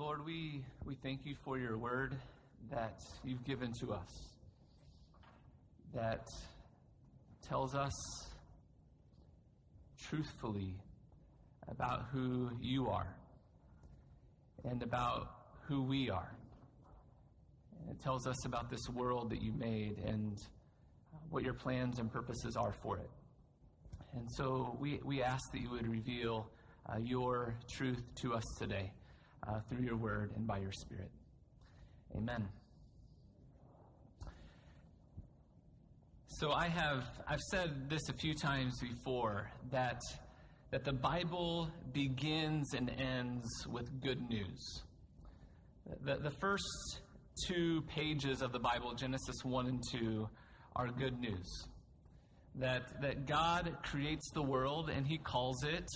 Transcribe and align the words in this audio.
Lord, 0.00 0.24
we, 0.24 0.62
we 0.86 0.94
thank 1.02 1.26
you 1.26 1.34
for 1.44 1.58
your 1.58 1.76
word 1.76 2.16
that 2.70 3.02
you've 3.22 3.44
given 3.44 3.70
to 3.82 3.92
us 3.92 4.08
that 5.94 6.26
tells 7.46 7.74
us 7.74 7.92
truthfully 10.08 10.74
about 11.68 12.06
who 12.14 12.48
you 12.62 12.88
are 12.88 13.14
and 14.64 14.82
about 14.82 15.28
who 15.68 15.82
we 15.82 16.08
are. 16.08 16.32
It 17.90 18.00
tells 18.00 18.26
us 18.26 18.46
about 18.46 18.70
this 18.70 18.88
world 18.94 19.28
that 19.32 19.42
you 19.42 19.52
made 19.52 19.98
and 20.06 20.38
what 21.28 21.44
your 21.44 21.52
plans 21.52 21.98
and 21.98 22.10
purposes 22.10 22.56
are 22.56 22.72
for 22.82 22.96
it. 22.96 23.10
And 24.14 24.26
so 24.32 24.78
we, 24.80 24.98
we 25.04 25.22
ask 25.22 25.42
that 25.52 25.60
you 25.60 25.68
would 25.68 25.86
reveal 25.86 26.48
uh, 26.88 26.96
your 27.04 27.54
truth 27.68 28.00
to 28.22 28.32
us 28.32 28.44
today 28.58 28.92
uh, 29.46 29.60
through 29.68 29.84
your 29.84 29.96
word 29.96 30.32
and 30.36 30.46
by 30.46 30.58
your 30.58 30.72
spirit. 30.72 31.10
Amen. 32.16 32.48
So 36.26 36.52
I 36.52 36.68
have 36.68 37.04
I've 37.28 37.40
said 37.50 37.90
this 37.90 38.08
a 38.08 38.14
few 38.14 38.34
times 38.34 38.80
before 38.80 39.50
that 39.70 40.00
that 40.70 40.84
the 40.84 40.92
Bible 40.92 41.68
begins 41.92 42.74
and 42.74 42.90
ends 42.98 43.48
with 43.68 44.00
good 44.00 44.20
news. 44.28 44.82
The, 46.04 46.16
the 46.16 46.30
first 46.30 47.00
two 47.46 47.82
pages 47.88 48.42
of 48.42 48.52
the 48.52 48.60
Bible, 48.60 48.94
Genesis 48.94 49.36
1 49.42 49.66
and 49.66 49.82
2, 49.92 50.28
are 50.76 50.88
good 50.88 51.18
news. 51.18 51.66
That, 52.54 53.00
that 53.02 53.26
God 53.26 53.76
creates 53.82 54.30
the 54.34 54.42
world 54.42 54.90
and 54.90 55.06
he 55.06 55.18
calls 55.18 55.64
it. 55.64 55.86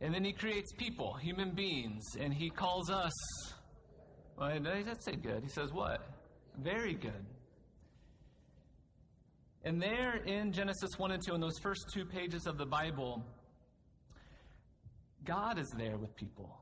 And 0.00 0.14
then 0.14 0.24
he 0.24 0.32
creates 0.32 0.72
people, 0.72 1.14
human 1.14 1.50
beings, 1.50 2.02
and 2.18 2.32
he 2.32 2.48
calls 2.48 2.90
us. 2.90 3.12
Well, 4.38 4.50
he 4.50 4.58
doesn't 4.58 5.02
say 5.04 5.16
good. 5.16 5.42
He 5.42 5.50
says 5.50 5.72
what? 5.72 6.08
Very 6.58 6.94
good. 6.94 7.26
And 9.62 9.80
there 9.80 10.16
in 10.24 10.52
Genesis 10.52 10.90
1 10.96 11.10
and 11.10 11.22
2, 11.26 11.34
in 11.34 11.40
those 11.40 11.58
first 11.62 11.84
two 11.92 12.06
pages 12.06 12.46
of 12.46 12.56
the 12.56 12.64
Bible, 12.64 13.22
God 15.24 15.58
is 15.58 15.70
there 15.76 15.98
with 15.98 16.16
people 16.16 16.58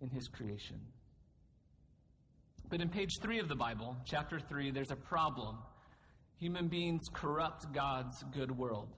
in 0.00 0.08
his 0.08 0.28
creation. 0.28 0.80
But 2.70 2.80
in 2.80 2.88
page 2.88 3.18
3 3.20 3.40
of 3.40 3.48
the 3.48 3.56
Bible, 3.56 3.96
chapter 4.04 4.38
3, 4.38 4.70
there's 4.70 4.92
a 4.92 4.96
problem. 4.96 5.58
Human 6.38 6.68
beings 6.68 7.02
corrupt 7.12 7.72
God's 7.72 8.22
good 8.32 8.56
world. 8.56 8.88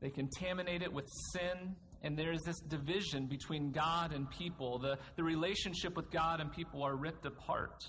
They 0.00 0.10
contaminate 0.10 0.82
it 0.82 0.92
with 0.92 1.06
sin, 1.32 1.74
and 2.04 2.18
there's 2.18 2.42
this 2.42 2.60
division 2.68 3.26
between 3.26 3.72
God 3.72 4.12
and 4.12 4.30
people. 4.30 4.78
The, 4.78 4.98
the 5.16 5.24
relationship 5.24 5.96
with 5.96 6.10
God 6.10 6.40
and 6.40 6.52
people 6.52 6.82
are 6.82 6.96
ripped 6.96 7.24
apart. 7.24 7.82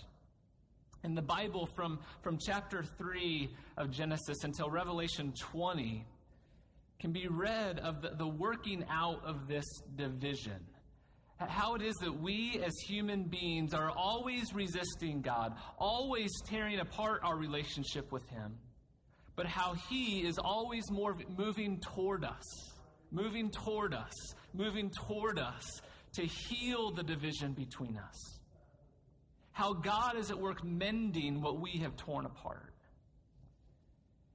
In 1.03 1.13
the 1.13 1.21
Bible, 1.21 1.67
from, 1.75 1.99
from 2.23 2.39
chapter 2.39 2.81
3 2.97 3.49
of 3.77 3.91
Genesis 3.91 4.43
until 4.43 4.69
Revelation 4.69 5.33
20, 5.51 6.05
can 6.99 7.11
be 7.11 7.27
read 7.27 7.79
of 7.79 8.01
the, 8.01 8.11
the 8.17 8.27
working 8.27 8.85
out 8.89 9.23
of 9.25 9.47
this 9.49 9.65
division. 9.97 10.65
How 11.37 11.75
it 11.75 11.81
is 11.81 11.93
that 11.95 12.17
we 12.17 12.61
as 12.65 12.71
human 12.87 13.25
beings 13.25 13.73
are 13.73 13.91
always 13.91 14.53
resisting 14.53 15.21
God, 15.21 15.53
always 15.77 16.31
tearing 16.47 16.79
apart 16.79 17.19
our 17.23 17.37
relationship 17.37 18.13
with 18.13 18.27
Him, 18.29 18.55
but 19.35 19.45
how 19.45 19.73
He 19.89 20.25
is 20.25 20.37
always 20.37 20.83
more 20.89 21.17
moving 21.37 21.81
toward 21.81 22.23
us, 22.23 22.74
moving 23.11 23.49
toward 23.49 23.93
us, 23.93 24.13
moving 24.53 24.89
toward 24.89 25.39
us 25.39 25.81
to 26.13 26.23
heal 26.25 26.91
the 26.91 27.03
division 27.03 27.53
between 27.53 27.97
us 27.97 28.35
how 29.55 29.71
God 29.71 30.17
is 30.17 30.31
at 30.31 30.37
work 30.37 30.65
mending 30.65 31.41
what 31.41 31.61
we 31.61 31.79
have 31.81 31.95
torn 31.95 32.25
apart. 32.25 32.73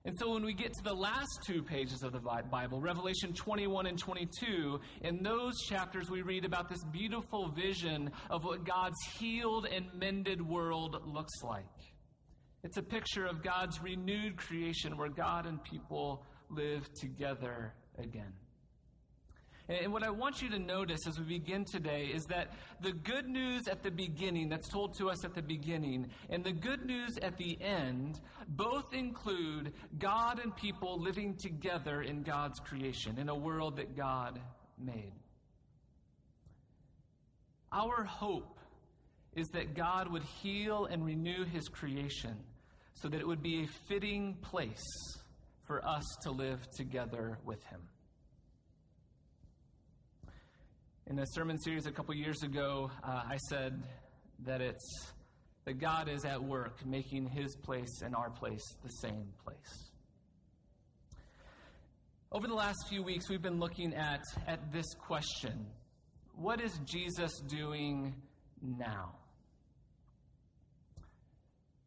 And 0.07 0.17
so 0.19 0.33
when 0.33 0.43
we 0.43 0.55
get 0.55 0.73
to 0.73 0.83
the 0.83 0.95
last 0.95 1.41
two 1.47 1.63
pages 1.63 2.03
of 2.03 2.13
the 2.13 2.21
Bible, 2.51 2.81
Revelation 2.81 3.35
21 3.35 3.87
and 3.87 3.99
22, 3.99 4.81
in 5.03 5.23
those 5.23 5.53
chapters 5.69 6.09
we 6.09 6.23
read 6.23 6.47
about 6.47 6.71
this 6.71 6.83
beautiful 6.91 7.51
vision 7.51 8.11
of 8.31 8.45
what 8.45 8.65
God's 8.65 8.97
healed 9.19 9.67
and 9.67 9.85
mended 9.95 10.41
world 10.41 10.97
looks 11.05 11.43
like. 11.43 11.67
It's 12.65 12.79
a 12.79 12.83
picture 12.83 13.27
of 13.27 13.43
God's 13.43 13.79
renewed 13.83 14.39
creation 14.39 14.97
where 14.97 15.11
God 15.11 15.45
and 15.45 15.63
people 15.63 16.25
live 16.49 16.89
together 16.95 17.75
again. 17.99 18.33
And 19.71 19.93
what 19.93 20.03
I 20.03 20.11
want 20.11 20.43
you 20.43 20.51
to 20.51 20.59
notice 20.59 21.07
as 21.07 21.17
we 21.21 21.39
begin 21.39 21.65
today 21.65 22.11
is 22.13 22.25
that 22.25 22.55
the 22.81 22.91
good 22.91 23.29
news 23.29 23.69
at 23.69 23.85
the 23.85 23.91
beginning, 23.91 24.49
that's 24.49 24.69
told 24.69 24.99
to 24.99 25.09
us 25.09 25.25
at 25.25 25.33
the 25.33 25.43
beginning, 25.43 26.09
and 26.29 26.43
the 26.43 26.51
good 26.51 26.85
news 26.85 27.17
at 27.23 27.37
the 27.37 27.57
end 27.61 28.19
both 28.49 28.93
include 28.93 29.73
God 29.97 30.41
and 30.41 30.57
people 30.57 31.01
living 31.01 31.37
together 31.37 32.03
in 32.03 32.25
God's 32.25 32.59
creation, 32.59 33.17
in 33.17 33.29
a 33.29 33.35
world 33.35 33.77
that 33.77 33.97
God 33.97 34.41
made. 34.77 35.13
Our 37.71 38.03
hope 38.03 38.59
is 39.37 39.47
that 39.53 39.77
God 39.77 40.11
would 40.11 40.25
heal 40.43 40.87
and 40.87 41.05
renew 41.05 41.45
his 41.45 41.69
creation 41.69 42.37
so 42.95 43.07
that 43.09 43.21
it 43.21 43.27
would 43.27 43.43
be 43.43 43.63
a 43.63 43.69
fitting 43.89 44.37
place 44.43 44.83
for 45.63 45.87
us 45.87 46.03
to 46.25 46.33
live 46.33 46.59
together 46.73 47.39
with 47.45 47.63
him. 47.67 47.81
In 51.11 51.19
a 51.19 51.27
sermon 51.27 51.59
series 51.59 51.87
a 51.87 51.91
couple 51.91 52.15
years 52.15 52.45
ago, 52.45 52.89
uh, 53.03 53.23
I 53.29 53.37
said 53.49 53.83
that 54.47 54.61
it's 54.61 55.13
that 55.65 55.81
God 55.81 56.09
is 56.09 56.25
at 56.25 56.41
work 56.41 56.87
making 56.87 57.27
his 57.27 57.57
place 57.57 58.03
and 58.05 58.15
our 58.15 58.31
place 58.31 58.63
the 58.85 58.91
same 59.03 59.27
place. 59.45 59.91
Over 62.31 62.47
the 62.47 62.55
last 62.55 62.79
few 62.89 63.03
weeks, 63.03 63.29
we've 63.29 63.43
been 63.43 63.59
looking 63.59 63.93
at, 63.93 64.23
at 64.47 64.73
this 64.73 64.87
question 64.95 65.67
What 66.37 66.61
is 66.61 66.79
Jesus 66.85 67.33
doing 67.49 68.15
now? 68.63 69.17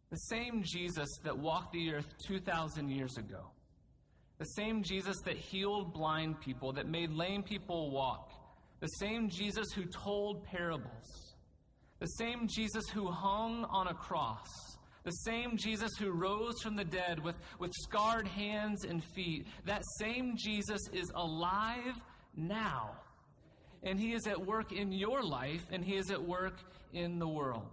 The 0.10 0.18
same 0.18 0.64
Jesus 0.66 1.08
that 1.24 1.38
walked 1.38 1.72
the 1.72 1.94
earth 1.94 2.14
2,000 2.28 2.90
years 2.90 3.16
ago, 3.16 3.52
the 4.38 4.48
same 4.58 4.84
Jesus 4.84 5.16
that 5.24 5.38
healed 5.38 5.94
blind 5.94 6.42
people, 6.42 6.74
that 6.74 6.90
made 6.90 7.10
lame 7.10 7.42
people 7.42 7.90
walk, 7.90 8.43
the 8.84 8.90
same 9.00 9.30
Jesus 9.30 9.68
who 9.74 9.86
told 9.86 10.44
parables, 10.44 11.38
the 12.00 12.06
same 12.06 12.50
Jesus 12.50 12.84
who 12.94 13.10
hung 13.10 13.64
on 13.70 13.88
a 13.88 13.94
cross, 13.94 14.50
the 15.06 15.12
same 15.12 15.56
Jesus 15.56 15.92
who 15.98 16.12
rose 16.12 16.62
from 16.62 16.76
the 16.76 16.84
dead 16.84 17.24
with, 17.24 17.38
with 17.60 17.72
scarred 17.84 18.28
hands 18.28 18.84
and 18.84 19.02
feet, 19.02 19.48
that 19.64 19.84
same 20.00 20.36
Jesus 20.36 20.82
is 20.92 21.10
alive 21.16 21.96
now. 22.36 22.92
And 23.84 23.98
he 23.98 24.12
is 24.12 24.28
at 24.28 24.46
work 24.46 24.74
in 24.74 24.92
your 24.92 25.24
life, 25.24 25.66
and 25.72 25.82
he 25.82 25.96
is 25.96 26.12
at 26.12 26.22
work 26.22 26.60
in 26.92 27.20
the 27.20 27.28
world. 27.28 27.70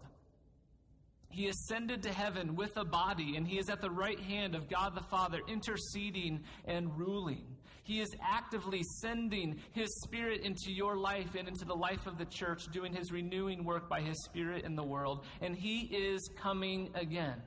He 1.30 1.48
ascended 1.48 2.04
to 2.04 2.12
heaven 2.12 2.54
with 2.54 2.76
a 2.76 2.84
body, 2.84 3.34
and 3.36 3.48
he 3.48 3.58
is 3.58 3.68
at 3.68 3.80
the 3.80 3.90
right 3.90 4.20
hand 4.20 4.54
of 4.54 4.68
God 4.68 4.94
the 4.94 5.02
Father, 5.10 5.40
interceding 5.48 6.44
and 6.66 6.96
ruling. 6.96 7.56
He 7.90 7.98
is 7.98 8.14
actively 8.22 8.82
sending 9.02 9.58
His 9.72 9.88
Spirit 10.04 10.42
into 10.44 10.70
your 10.70 10.96
life 10.96 11.34
and 11.36 11.48
into 11.48 11.64
the 11.64 11.74
life 11.74 12.06
of 12.06 12.18
the 12.18 12.24
church, 12.24 12.66
doing 12.72 12.94
His 12.94 13.10
renewing 13.10 13.64
work 13.64 13.90
by 13.90 14.00
His 14.00 14.14
Spirit 14.26 14.64
in 14.64 14.76
the 14.76 14.84
world. 14.84 15.24
And 15.40 15.56
He 15.56 15.88
is 15.92 16.20
coming 16.40 16.90
again. 16.94 17.42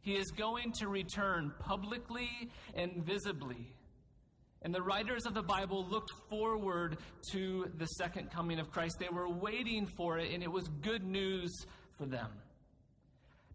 He 0.00 0.16
is 0.16 0.32
going 0.32 0.72
to 0.80 0.88
return 0.88 1.52
publicly 1.60 2.28
and 2.74 3.04
visibly. 3.06 3.72
And 4.62 4.74
the 4.74 4.82
writers 4.82 5.26
of 5.26 5.34
the 5.34 5.44
Bible 5.44 5.86
looked 5.88 6.10
forward 6.28 6.98
to 7.30 7.70
the 7.78 7.86
second 7.86 8.32
coming 8.32 8.58
of 8.58 8.72
Christ. 8.72 8.96
They 8.98 9.14
were 9.14 9.28
waiting 9.28 9.86
for 9.96 10.18
it, 10.18 10.34
and 10.34 10.42
it 10.42 10.50
was 10.50 10.66
good 10.82 11.04
news 11.04 11.52
for 11.96 12.06
them. 12.06 12.32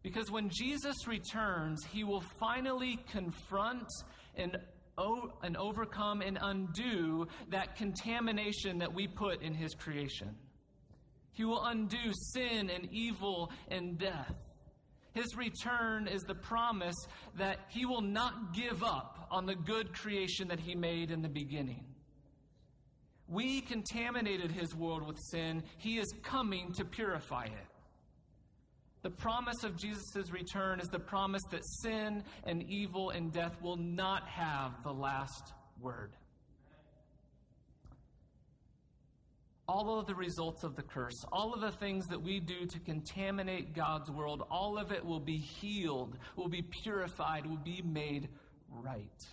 Because 0.04 0.32
when 0.32 0.50
Jesus 0.50 1.06
returns, 1.06 1.84
he 1.92 2.06
will 2.06 2.24
finally 2.40 2.98
confront 3.12 3.90
and 4.36 4.58
and 4.98 5.58
overcome 5.58 6.22
and 6.22 6.38
undo 6.42 7.28
that 7.50 7.76
contamination 7.76 8.80
that 8.80 8.94
we 8.94 9.08
put 9.08 9.42
in 9.42 9.54
his 9.54 9.74
creation. 9.74 10.36
He 11.32 11.46
will 11.46 11.64
undo 11.66 12.12
sin 12.34 12.70
and 12.70 12.88
evil 12.92 13.52
and 13.70 13.98
death. 13.98 14.36
His 15.14 15.36
return 15.36 16.08
is 16.08 16.22
the 16.24 16.36
promise 16.36 16.96
that 17.38 17.60
he 17.70 17.86
will 17.86 18.02
not 18.02 18.54
give 18.54 18.84
up 18.84 19.28
on 19.32 19.46
the 19.46 19.56
good 19.56 19.94
creation 19.94 20.48
that 20.48 20.60
he 20.60 20.76
made 20.76 21.12
in 21.12 21.22
the 21.22 21.30
beginning. 21.30 21.86
We 23.28 23.62
contaminated 23.62 24.52
his 24.52 24.76
world 24.76 25.08
with 25.08 25.18
sin. 25.32 25.64
He 25.78 25.98
is 25.98 26.14
coming 26.24 26.72
to 26.74 26.86
purify 26.86 27.46
it. 27.46 27.73
The 29.04 29.10
promise 29.10 29.64
of 29.64 29.76
Jesus' 29.76 30.32
return 30.32 30.80
is 30.80 30.88
the 30.88 31.00
promise 31.00 31.44
that 31.52 31.62
sin 31.82 32.24
and 32.46 32.64
evil 32.70 33.10
and 33.10 33.32
death 33.32 33.62
will 33.62 33.78
not 33.78 34.28
have 34.28 34.82
the 34.84 34.94
last 34.94 35.54
word. 35.80 36.16
all 39.68 39.98
of 39.98 40.06
the 40.08 40.16
results 40.16 40.64
of 40.64 40.76
the 40.76 40.82
curse, 40.82 41.24
all 41.32 41.54
of 41.54 41.62
the 41.62 41.72
things 41.72 42.06
that 42.08 42.22
we 42.22 42.40
do 42.40 42.66
to 42.66 42.80
contaminate 42.80 43.74
God's 43.74 44.12
world, 44.12 44.44
all 44.52 44.78
of 44.78 44.92
it 44.92 45.04
will 45.04 45.20
be 45.22 45.38
healed, 45.38 46.18
will 46.36 46.50
be 46.50 46.62
purified, 46.62 47.46
will 47.46 47.58
be 47.58 47.82
made 47.82 48.28
right. 48.70 49.26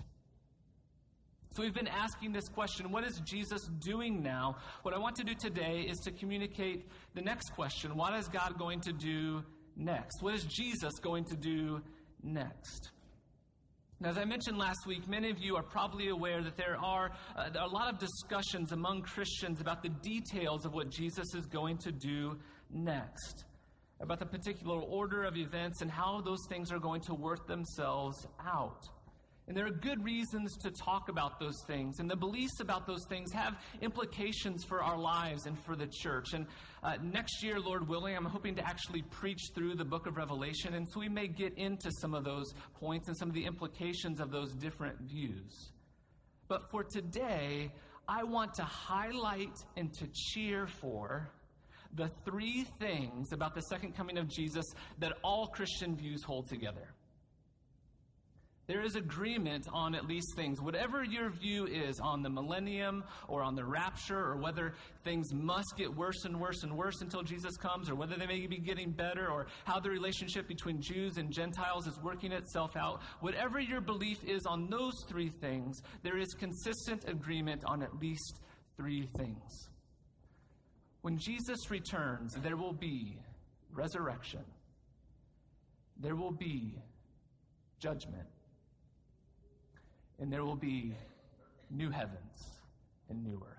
So 1.52 1.62
we've 1.62 1.75
been 1.75 1.88
asking 1.88 2.32
this 2.32 2.49
question 2.49 2.93
what 2.93 3.05
is 3.05 3.20
Jesus 3.25 3.61
doing 3.81 4.23
now? 4.23 4.56
What 4.82 4.94
I 4.94 4.99
want 4.99 5.16
to 5.16 5.25
do 5.25 5.34
today 5.34 5.81
is 5.88 5.99
to 6.05 6.12
communicate 6.12 6.88
the 7.14 7.23
next 7.23 7.50
question 7.55 7.96
what 7.96 8.14
is 8.14 8.28
God 8.28 8.56
going 8.56 8.81
to 8.82 8.93
do 8.93 9.43
next? 9.76 10.22
What 10.22 10.34
is 10.34 10.44
Jesus 10.44 10.93
going 11.00 11.25
to 11.26 11.37
do 11.37 11.81
next? 12.22 12.90
Now, 14.02 14.08
as 14.08 14.17
I 14.17 14.25
mentioned 14.25 14.56
last 14.56 14.87
week, 14.87 15.06
many 15.06 15.28
of 15.28 15.38
you 15.38 15.56
are 15.56 15.62
probably 15.62 16.08
aware 16.08 16.43
that 16.43 16.56
there 16.56 16.78
are, 16.82 17.11
uh, 17.37 17.50
there 17.50 17.61
are 17.61 17.69
a 17.69 17.70
lot 17.72 17.93
of 17.93 17.99
discussions 17.99 18.72
among 18.72 19.02
Christians 19.02 19.61
about 19.61 19.82
the 19.82 19.90
details 19.90 20.64
of 20.64 20.72
what 20.72 20.88
Jesus 20.90 21.34
is 21.34 21.44
going 21.44 21.76
to 21.78 21.93
do 21.93 22.38
next, 22.70 23.44
about 24.00 24.19
the 24.19 24.25
particular 24.25 24.81
order 24.81 25.25
of 25.25 25.37
events 25.37 25.82
and 25.82 25.90
how 25.90 26.23
those 26.23 26.40
things 26.49 26.73
are 26.73 26.78
going 26.78 27.02
to 27.02 27.14
work 27.14 27.46
themselves 27.46 28.26
out. 28.43 28.88
And 29.50 29.56
there 29.56 29.67
are 29.67 29.70
good 29.70 30.05
reasons 30.05 30.56
to 30.58 30.70
talk 30.70 31.08
about 31.08 31.41
those 31.41 31.61
things. 31.67 31.99
And 31.99 32.08
the 32.08 32.14
beliefs 32.14 32.61
about 32.61 32.87
those 32.87 33.05
things 33.08 33.32
have 33.32 33.56
implications 33.82 34.62
for 34.62 34.81
our 34.81 34.97
lives 34.97 35.47
and 35.47 35.58
for 35.64 35.75
the 35.75 35.88
church. 35.88 36.35
And 36.35 36.47
uh, 36.85 36.99
next 37.02 37.43
year, 37.43 37.58
Lord 37.58 37.88
willing, 37.88 38.17
I'm 38.17 38.26
hoping 38.26 38.55
to 38.55 38.64
actually 38.64 39.02
preach 39.02 39.41
through 39.52 39.75
the 39.75 39.85
book 39.85 40.06
of 40.06 40.17
Revelation. 40.17 40.75
And 40.75 40.88
so 40.88 41.00
we 41.00 41.08
may 41.08 41.26
get 41.26 41.58
into 41.58 41.91
some 42.00 42.14
of 42.14 42.23
those 42.23 42.55
points 42.75 43.08
and 43.08 43.17
some 43.17 43.26
of 43.26 43.35
the 43.35 43.44
implications 43.44 44.20
of 44.20 44.31
those 44.31 44.52
different 44.52 45.00
views. 45.00 45.73
But 46.47 46.70
for 46.70 46.85
today, 46.85 47.73
I 48.06 48.23
want 48.23 48.55
to 48.55 48.62
highlight 48.62 49.56
and 49.76 49.93
to 49.94 50.06
cheer 50.14 50.69
for 50.69 51.29
the 51.97 52.08
three 52.25 52.69
things 52.79 53.32
about 53.32 53.56
the 53.56 53.62
second 53.62 53.97
coming 53.97 54.17
of 54.17 54.29
Jesus 54.29 54.67
that 55.00 55.14
all 55.25 55.49
Christian 55.49 55.97
views 55.97 56.23
hold 56.23 56.49
together. 56.49 56.94
There 58.70 58.82
is 58.82 58.94
agreement 58.94 59.67
on 59.72 59.96
at 59.96 60.06
least 60.06 60.37
things. 60.37 60.61
Whatever 60.61 61.02
your 61.02 61.28
view 61.28 61.67
is 61.67 61.99
on 61.99 62.22
the 62.22 62.31
millennium 62.31 63.02
or 63.26 63.43
on 63.43 63.56
the 63.56 63.64
rapture, 63.64 64.17
or 64.17 64.37
whether 64.37 64.75
things 65.02 65.34
must 65.34 65.75
get 65.76 65.93
worse 65.93 66.25
and 66.25 66.38
worse 66.38 66.62
and 66.62 66.78
worse 66.78 67.00
until 67.00 67.25
Jesus 67.25 67.56
comes, 67.56 67.90
or 67.90 67.96
whether 67.96 68.14
they 68.14 68.28
may 68.28 68.46
be 68.46 68.58
getting 68.58 68.93
better, 68.93 69.28
or 69.28 69.49
how 69.64 69.81
the 69.81 69.90
relationship 69.90 70.46
between 70.46 70.81
Jews 70.81 71.17
and 71.17 71.32
Gentiles 71.32 71.88
is 71.88 71.99
working 72.00 72.31
itself 72.31 72.76
out, 72.76 73.00
whatever 73.19 73.58
your 73.58 73.81
belief 73.81 74.22
is 74.22 74.46
on 74.46 74.70
those 74.70 74.94
three 75.08 75.31
things, 75.31 75.82
there 76.05 76.16
is 76.16 76.32
consistent 76.34 77.08
agreement 77.08 77.64
on 77.66 77.82
at 77.82 77.99
least 77.99 78.38
three 78.76 79.08
things. 79.16 79.69
When 81.02 81.19
Jesus 81.19 81.73
returns, 81.73 82.34
there 82.34 82.56
will 82.56 82.75
be 82.75 83.19
resurrection, 83.73 84.44
there 85.99 86.14
will 86.14 86.31
be 86.31 86.78
judgment 87.81 88.28
and 90.20 90.32
there 90.32 90.44
will 90.44 90.56
be 90.56 90.94
new 91.70 91.90
heavens 91.90 92.61
and 93.08 93.25
new 93.25 93.43
earth. 93.44 93.56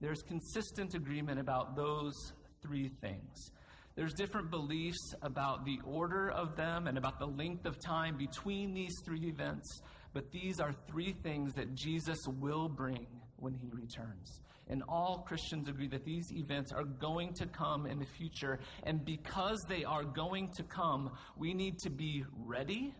There's 0.00 0.22
consistent 0.22 0.94
agreement 0.94 1.40
about 1.40 1.74
those 1.74 2.14
three 2.62 2.88
things. 3.00 3.50
There's 3.96 4.14
different 4.14 4.50
beliefs 4.50 5.14
about 5.22 5.64
the 5.64 5.80
order 5.84 6.30
of 6.30 6.54
them 6.54 6.86
and 6.86 6.96
about 6.96 7.18
the 7.18 7.26
length 7.26 7.66
of 7.66 7.80
time 7.80 8.16
between 8.16 8.72
these 8.72 8.94
three 9.04 9.26
events, 9.26 9.80
but 10.12 10.30
these 10.30 10.60
are 10.60 10.72
three 10.88 11.16
things 11.24 11.52
that 11.54 11.74
Jesus 11.74 12.18
will 12.40 12.68
bring 12.68 13.06
when 13.38 13.54
he 13.54 13.68
returns. 13.72 14.40
And 14.68 14.84
all 14.88 15.24
Christians 15.26 15.66
agree 15.68 15.88
that 15.88 16.04
these 16.04 16.30
events 16.32 16.72
are 16.72 16.84
going 16.84 17.32
to 17.34 17.46
come 17.46 17.86
in 17.86 17.98
the 17.98 18.06
future. 18.06 18.60
And 18.84 19.04
because 19.04 19.58
they 19.68 19.82
are 19.82 20.04
going 20.04 20.50
to 20.58 20.62
come, 20.62 21.10
we 21.36 21.54
need 21.54 21.78
to 21.78 21.90
be 21.90 22.24
ready 22.44 22.94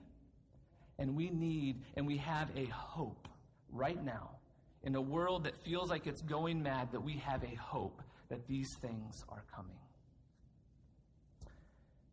and 0.98 1.16
we 1.16 1.30
need 1.30 1.82
and 1.96 2.06
we 2.06 2.16
have 2.18 2.48
a 2.56 2.66
hope 2.66 3.28
right 3.72 4.02
now 4.04 4.30
in 4.82 4.94
a 4.94 5.00
world 5.00 5.44
that 5.44 5.54
feels 5.64 5.90
like 5.90 6.06
it's 6.06 6.22
going 6.22 6.62
mad, 6.62 6.88
that 6.92 7.02
we 7.02 7.14
have 7.14 7.42
a 7.42 7.54
hope 7.56 8.02
that 8.28 8.46
these 8.46 8.68
things 8.80 9.24
are 9.28 9.44
coming. 9.54 9.76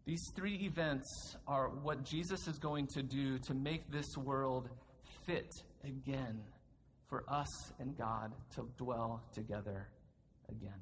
These 0.06 0.32
three 0.36 0.56
events 0.64 1.36
are 1.48 1.70
what 1.70 2.04
Jesus 2.04 2.48
is 2.48 2.60
going 2.60 2.88
to 2.94 3.02
do 3.02 3.40
to 3.40 3.54
make 3.54 3.92
this 3.92 4.16
world 4.18 4.70
fit 5.26 5.52
again 5.84 6.42
for 7.10 7.24
us 7.28 7.48
and 7.80 7.98
God 7.98 8.32
to 8.56 8.68
dwell 8.78 9.24
together 9.34 9.88
again. 10.50 10.80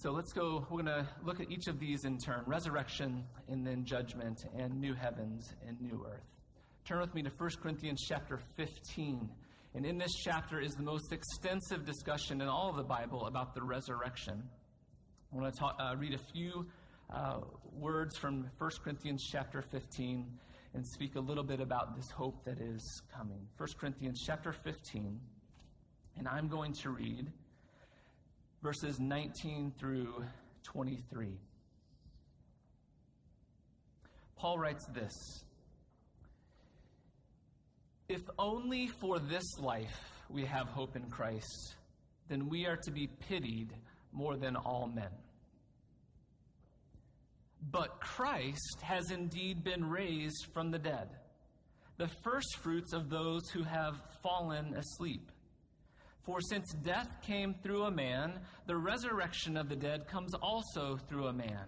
So 0.00 0.12
let's 0.12 0.32
go. 0.32 0.64
We're 0.70 0.84
going 0.84 0.86
to 0.86 1.08
look 1.24 1.40
at 1.40 1.50
each 1.50 1.66
of 1.66 1.80
these 1.80 2.04
in 2.04 2.18
turn 2.18 2.44
resurrection, 2.46 3.24
and 3.48 3.66
then 3.66 3.84
judgment, 3.84 4.44
and 4.56 4.80
new 4.80 4.94
heavens 4.94 5.52
and 5.66 5.76
new 5.80 6.06
earth. 6.08 6.22
Turn 6.84 7.00
with 7.00 7.12
me 7.16 7.22
to 7.24 7.30
1 7.36 7.50
Corinthians 7.60 8.04
chapter 8.06 8.38
15. 8.56 9.28
And 9.74 9.84
in 9.84 9.98
this 9.98 10.12
chapter 10.22 10.60
is 10.60 10.74
the 10.74 10.84
most 10.84 11.12
extensive 11.12 11.84
discussion 11.84 12.40
in 12.40 12.46
all 12.46 12.70
of 12.70 12.76
the 12.76 12.84
Bible 12.84 13.26
about 13.26 13.56
the 13.56 13.62
resurrection. 13.64 14.40
I 15.32 15.36
want 15.36 15.52
to 15.52 15.58
talk, 15.58 15.76
uh, 15.80 15.96
read 15.96 16.14
a 16.14 16.32
few 16.32 16.64
uh, 17.12 17.40
words 17.72 18.16
from 18.16 18.48
1 18.56 18.70
Corinthians 18.84 19.26
chapter 19.28 19.62
15 19.62 20.30
and 20.74 20.86
speak 20.86 21.16
a 21.16 21.20
little 21.20 21.42
bit 21.42 21.58
about 21.60 21.96
this 21.96 22.08
hope 22.08 22.44
that 22.44 22.60
is 22.60 23.02
coming. 23.12 23.48
1 23.56 23.68
Corinthians 23.80 24.22
chapter 24.24 24.52
15, 24.52 25.18
and 26.18 26.28
I'm 26.28 26.46
going 26.46 26.72
to 26.74 26.90
read 26.90 27.32
verses 28.62 28.98
19 28.98 29.72
through 29.78 30.24
23. 30.64 31.38
Paul 34.36 34.58
writes 34.58 34.86
this 34.94 35.12
If 38.08 38.22
only 38.38 38.88
for 38.88 39.18
this 39.18 39.58
life 39.58 40.00
we 40.28 40.44
have 40.44 40.68
hope 40.68 40.96
in 40.96 41.08
Christ, 41.10 41.74
then 42.28 42.48
we 42.48 42.66
are 42.66 42.76
to 42.76 42.90
be 42.90 43.08
pitied 43.28 43.74
more 44.12 44.36
than 44.36 44.56
all 44.56 44.90
men. 44.94 45.10
But 47.70 48.00
Christ 48.00 48.80
has 48.82 49.10
indeed 49.10 49.64
been 49.64 49.88
raised 49.88 50.46
from 50.52 50.70
the 50.70 50.78
dead, 50.78 51.08
the 51.96 52.08
firstfruits 52.22 52.92
of 52.92 53.10
those 53.10 53.48
who 53.52 53.64
have 53.64 54.00
fallen 54.22 54.74
asleep. 54.74 55.32
For 56.28 56.42
since 56.42 56.74
death 56.82 57.08
came 57.22 57.54
through 57.54 57.84
a 57.84 57.90
man, 57.90 58.38
the 58.66 58.76
resurrection 58.76 59.56
of 59.56 59.70
the 59.70 59.76
dead 59.76 60.06
comes 60.06 60.34
also 60.34 60.98
through 61.08 61.28
a 61.28 61.32
man. 61.32 61.64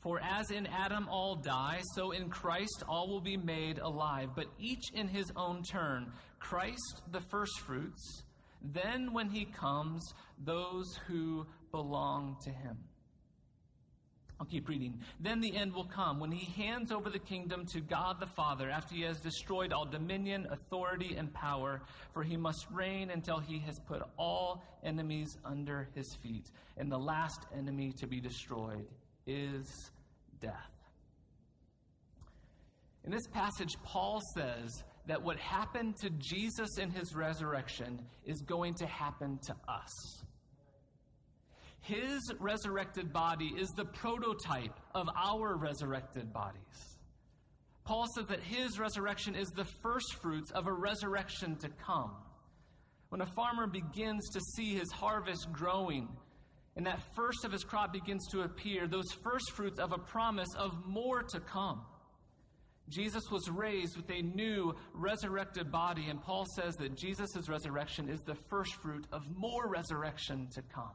For 0.00 0.20
as 0.20 0.50
in 0.50 0.66
Adam 0.66 1.06
all 1.08 1.36
die, 1.36 1.82
so 1.94 2.10
in 2.10 2.28
Christ 2.28 2.82
all 2.88 3.08
will 3.08 3.20
be 3.20 3.36
made 3.36 3.78
alive, 3.78 4.30
but 4.34 4.46
each 4.58 4.90
in 4.92 5.06
his 5.06 5.30
own 5.36 5.62
turn. 5.62 6.12
Christ 6.40 7.02
the 7.12 7.20
firstfruits, 7.30 8.24
then 8.60 9.12
when 9.12 9.30
he 9.30 9.44
comes, 9.44 10.02
those 10.44 10.98
who 11.06 11.46
belong 11.70 12.38
to 12.42 12.50
him. 12.50 12.78
I'll 14.42 14.48
keep 14.48 14.68
reading. 14.68 14.98
Then 15.20 15.40
the 15.40 15.56
end 15.56 15.72
will 15.72 15.84
come 15.84 16.18
when 16.18 16.32
he 16.32 16.50
hands 16.60 16.90
over 16.90 17.08
the 17.10 17.20
kingdom 17.20 17.64
to 17.74 17.80
God 17.80 18.18
the 18.18 18.26
Father 18.26 18.68
after 18.68 18.96
he 18.96 19.02
has 19.02 19.20
destroyed 19.20 19.72
all 19.72 19.84
dominion, 19.84 20.48
authority, 20.50 21.14
and 21.16 21.32
power, 21.32 21.80
for 22.12 22.24
he 22.24 22.36
must 22.36 22.66
reign 22.72 23.10
until 23.10 23.38
he 23.38 23.60
has 23.60 23.78
put 23.86 24.02
all 24.18 24.64
enemies 24.82 25.28
under 25.44 25.88
his 25.94 26.12
feet. 26.24 26.50
And 26.76 26.90
the 26.90 26.98
last 26.98 27.38
enemy 27.56 27.92
to 28.00 28.08
be 28.08 28.20
destroyed 28.20 28.88
is 29.28 29.92
death. 30.40 30.72
In 33.04 33.12
this 33.12 33.28
passage, 33.28 33.76
Paul 33.84 34.20
says 34.34 34.82
that 35.06 35.22
what 35.22 35.36
happened 35.36 35.94
to 35.98 36.10
Jesus 36.18 36.78
in 36.78 36.90
his 36.90 37.14
resurrection 37.14 38.00
is 38.26 38.42
going 38.42 38.74
to 38.74 38.86
happen 38.86 39.38
to 39.46 39.54
us. 39.68 40.24
His 41.82 42.20
resurrected 42.38 43.12
body 43.12 43.52
is 43.58 43.68
the 43.70 43.84
prototype 43.84 44.78
of 44.94 45.08
our 45.16 45.56
resurrected 45.56 46.32
bodies. 46.32 46.96
Paul 47.84 48.06
says 48.14 48.26
that 48.26 48.40
his 48.40 48.78
resurrection 48.78 49.34
is 49.34 49.48
the 49.48 49.64
first 49.82 50.14
fruits 50.22 50.52
of 50.52 50.68
a 50.68 50.72
resurrection 50.72 51.56
to 51.56 51.68
come. 51.84 52.12
When 53.08 53.20
a 53.20 53.26
farmer 53.26 53.66
begins 53.66 54.28
to 54.30 54.40
see 54.54 54.74
his 54.74 54.90
harvest 54.92 55.50
growing, 55.52 56.08
and 56.76 56.86
that 56.86 57.00
first 57.16 57.44
of 57.44 57.50
his 57.50 57.64
crop 57.64 57.92
begins 57.92 58.26
to 58.28 58.42
appear, 58.42 58.86
those 58.86 59.10
first 59.24 59.50
fruits 59.52 59.80
of 59.80 59.92
a 59.92 59.98
promise 59.98 60.54
of 60.56 60.86
more 60.86 61.22
to 61.22 61.40
come. 61.40 61.82
Jesus 62.88 63.24
was 63.30 63.50
raised 63.50 63.96
with 63.96 64.08
a 64.10 64.22
new 64.22 64.74
resurrected 64.94 65.72
body, 65.72 66.06
and 66.08 66.22
Paul 66.22 66.46
says 66.56 66.76
that 66.76 66.96
Jesus' 66.96 67.48
resurrection 67.48 68.08
is 68.08 68.20
the 68.22 68.36
first 68.48 68.74
fruit 68.76 69.06
of 69.12 69.22
more 69.34 69.68
resurrection 69.68 70.48
to 70.54 70.62
come. 70.62 70.92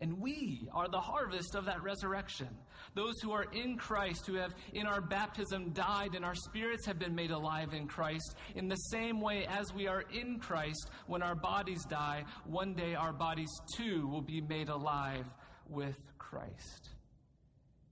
And 0.00 0.20
we 0.20 0.68
are 0.72 0.88
the 0.88 1.00
harvest 1.00 1.54
of 1.54 1.64
that 1.64 1.82
resurrection. 1.82 2.48
Those 2.94 3.14
who 3.22 3.32
are 3.32 3.46
in 3.52 3.78
Christ, 3.78 4.26
who 4.26 4.34
have 4.34 4.54
in 4.74 4.86
our 4.86 5.00
baptism 5.00 5.70
died 5.72 6.14
and 6.14 6.24
our 6.24 6.34
spirits 6.34 6.84
have 6.84 6.98
been 6.98 7.14
made 7.14 7.30
alive 7.30 7.72
in 7.72 7.86
Christ, 7.86 8.36
in 8.54 8.68
the 8.68 8.76
same 8.76 9.20
way 9.22 9.46
as 9.46 9.72
we 9.72 9.86
are 9.86 10.02
in 10.12 10.38
Christ, 10.38 10.90
when 11.06 11.22
our 11.22 11.34
bodies 11.34 11.82
die, 11.88 12.24
one 12.44 12.74
day 12.74 12.94
our 12.94 13.12
bodies 13.12 13.50
too 13.74 14.06
will 14.06 14.20
be 14.20 14.42
made 14.42 14.68
alive 14.68 15.24
with 15.68 15.96
Christ. 16.18 16.90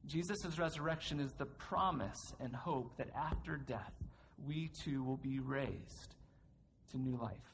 Jesus' 0.07 0.59
resurrection 0.59 1.21
is 1.21 1.33
the 1.39 1.47
promise 1.47 2.35
and 2.39 2.55
hope 2.55 2.99
that 2.99 3.09
after 3.17 3.57
death, 3.57 3.95
we 4.47 4.71
too 4.85 5.03
will 5.03 5.17
be 5.17 5.39
raised 5.39 6.17
to 6.91 6.99
new 6.99 7.17
life 7.17 7.54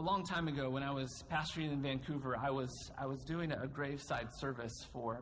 a 0.00 0.02
long 0.02 0.24
time 0.24 0.48
ago 0.48 0.70
when 0.70 0.82
I 0.82 0.90
was 0.90 1.24
pastoring 1.30 1.70
in 1.70 1.82
Vancouver, 1.82 2.34
I 2.34 2.48
was, 2.48 2.90
I 2.98 3.04
was 3.04 3.22
doing 3.22 3.52
a 3.52 3.66
graveside 3.66 4.28
service 4.32 4.86
for, 4.94 5.20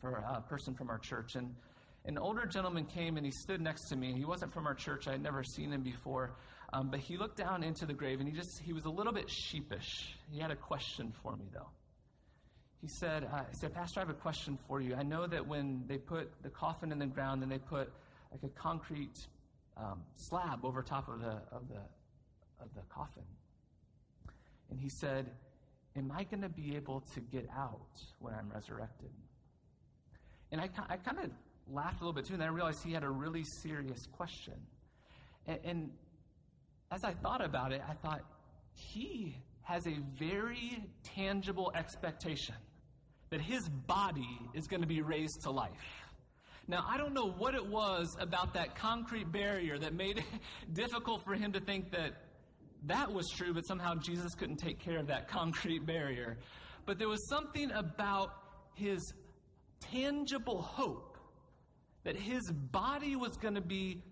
for 0.00 0.12
a 0.12 0.40
person 0.42 0.74
from 0.74 0.90
our 0.90 0.98
church. 0.98 1.34
And 1.34 1.56
an 2.04 2.16
older 2.16 2.46
gentleman 2.46 2.84
came 2.84 3.16
and 3.16 3.26
he 3.26 3.32
stood 3.32 3.60
next 3.60 3.88
to 3.88 3.96
me. 3.96 4.14
He 4.16 4.24
wasn't 4.24 4.54
from 4.54 4.68
our 4.68 4.74
church. 4.74 5.08
I 5.08 5.12
had 5.12 5.22
never 5.24 5.42
seen 5.42 5.72
him 5.72 5.82
before. 5.82 6.36
Um, 6.72 6.88
but 6.88 7.00
he 7.00 7.16
looked 7.16 7.36
down 7.36 7.64
into 7.64 7.84
the 7.84 7.92
grave 7.92 8.20
and 8.20 8.28
he 8.28 8.34
just, 8.34 8.60
he 8.62 8.72
was 8.72 8.84
a 8.84 8.90
little 8.90 9.12
bit 9.12 9.28
sheepish. 9.28 10.14
He 10.30 10.38
had 10.38 10.52
a 10.52 10.56
question 10.56 11.12
for 11.24 11.34
me 11.34 11.46
though. 11.52 11.70
He 12.80 12.86
said, 12.86 13.24
uh, 13.24 13.42
he 13.50 13.56
said, 13.56 13.74
Pastor, 13.74 13.98
I 13.98 14.02
have 14.04 14.10
a 14.10 14.14
question 14.14 14.56
for 14.68 14.80
you. 14.80 14.94
I 14.94 15.02
know 15.02 15.26
that 15.26 15.44
when 15.44 15.82
they 15.88 15.98
put 15.98 16.30
the 16.44 16.50
coffin 16.50 16.92
in 16.92 17.00
the 17.00 17.06
ground 17.06 17.42
and 17.42 17.50
they 17.50 17.58
put 17.58 17.92
like 18.30 18.44
a 18.44 18.48
concrete 18.50 19.26
um, 19.76 20.00
slab 20.14 20.64
over 20.64 20.80
top 20.80 21.08
of 21.08 21.18
the, 21.18 21.42
of 21.50 21.66
the, 21.66 21.82
of 22.62 22.72
the 22.76 22.82
coffin 22.88 23.24
and 24.70 24.80
he 24.80 24.88
said, 24.88 25.30
Am 25.96 26.12
I 26.12 26.22
going 26.22 26.42
to 26.42 26.48
be 26.48 26.76
able 26.76 27.00
to 27.14 27.20
get 27.20 27.48
out 27.56 28.00
when 28.20 28.32
I'm 28.32 28.48
resurrected? 28.48 29.10
And 30.52 30.60
I, 30.60 30.68
I 30.88 30.96
kind 30.96 31.18
of 31.18 31.30
laughed 31.68 32.00
a 32.00 32.04
little 32.04 32.12
bit 32.12 32.26
too, 32.26 32.34
and 32.34 32.40
then 32.40 32.48
I 32.48 32.52
realized 32.52 32.84
he 32.84 32.92
had 32.92 33.02
a 33.02 33.10
really 33.10 33.42
serious 33.44 34.06
question. 34.12 34.54
And, 35.46 35.58
and 35.64 35.90
as 36.92 37.02
I 37.02 37.12
thought 37.14 37.44
about 37.44 37.72
it, 37.72 37.82
I 37.88 37.94
thought, 37.94 38.22
he 38.72 39.36
has 39.62 39.86
a 39.86 39.98
very 40.18 40.82
tangible 41.02 41.72
expectation 41.74 42.54
that 43.30 43.40
his 43.40 43.68
body 43.68 44.38
is 44.54 44.66
going 44.66 44.80
to 44.80 44.88
be 44.88 45.02
raised 45.02 45.42
to 45.42 45.50
life. 45.50 45.70
Now, 46.66 46.84
I 46.88 46.96
don't 46.96 47.14
know 47.14 47.30
what 47.30 47.54
it 47.54 47.66
was 47.66 48.16
about 48.20 48.54
that 48.54 48.76
concrete 48.76 49.30
barrier 49.30 49.78
that 49.78 49.94
made 49.94 50.18
it 50.18 50.24
difficult 50.72 51.24
for 51.24 51.34
him 51.34 51.52
to 51.52 51.60
think 51.60 51.90
that 51.92 52.14
that 52.86 53.12
was 53.12 53.28
true, 53.28 53.52
but 53.52 53.66
somehow 53.66 53.94
Jesus 53.94 54.34
couldn't 54.34 54.56
take 54.56 54.78
care 54.78 54.98
of 54.98 55.06
that 55.08 55.28
concrete 55.38 55.86
barrier. 55.86 56.38
But 56.86 56.98
there 56.98 57.08
was 57.08 57.28
something 57.28 57.70
about 57.72 58.30
his 58.74 59.12
tangible 59.80 60.62
hope 60.62 61.18
that 62.04 62.16
his 62.16 62.50
body 62.50 63.16
was 63.16 63.36
going 63.36 63.54
to 63.54 63.60
be 63.60 64.02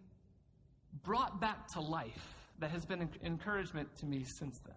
brought 1.02 1.40
back 1.40 1.66
to 1.68 1.80
life 1.80 2.34
that 2.58 2.70
has 2.70 2.84
been 2.84 3.08
encouragement 3.24 3.88
to 3.96 4.06
me 4.06 4.24
since 4.24 4.60
then. 4.66 4.74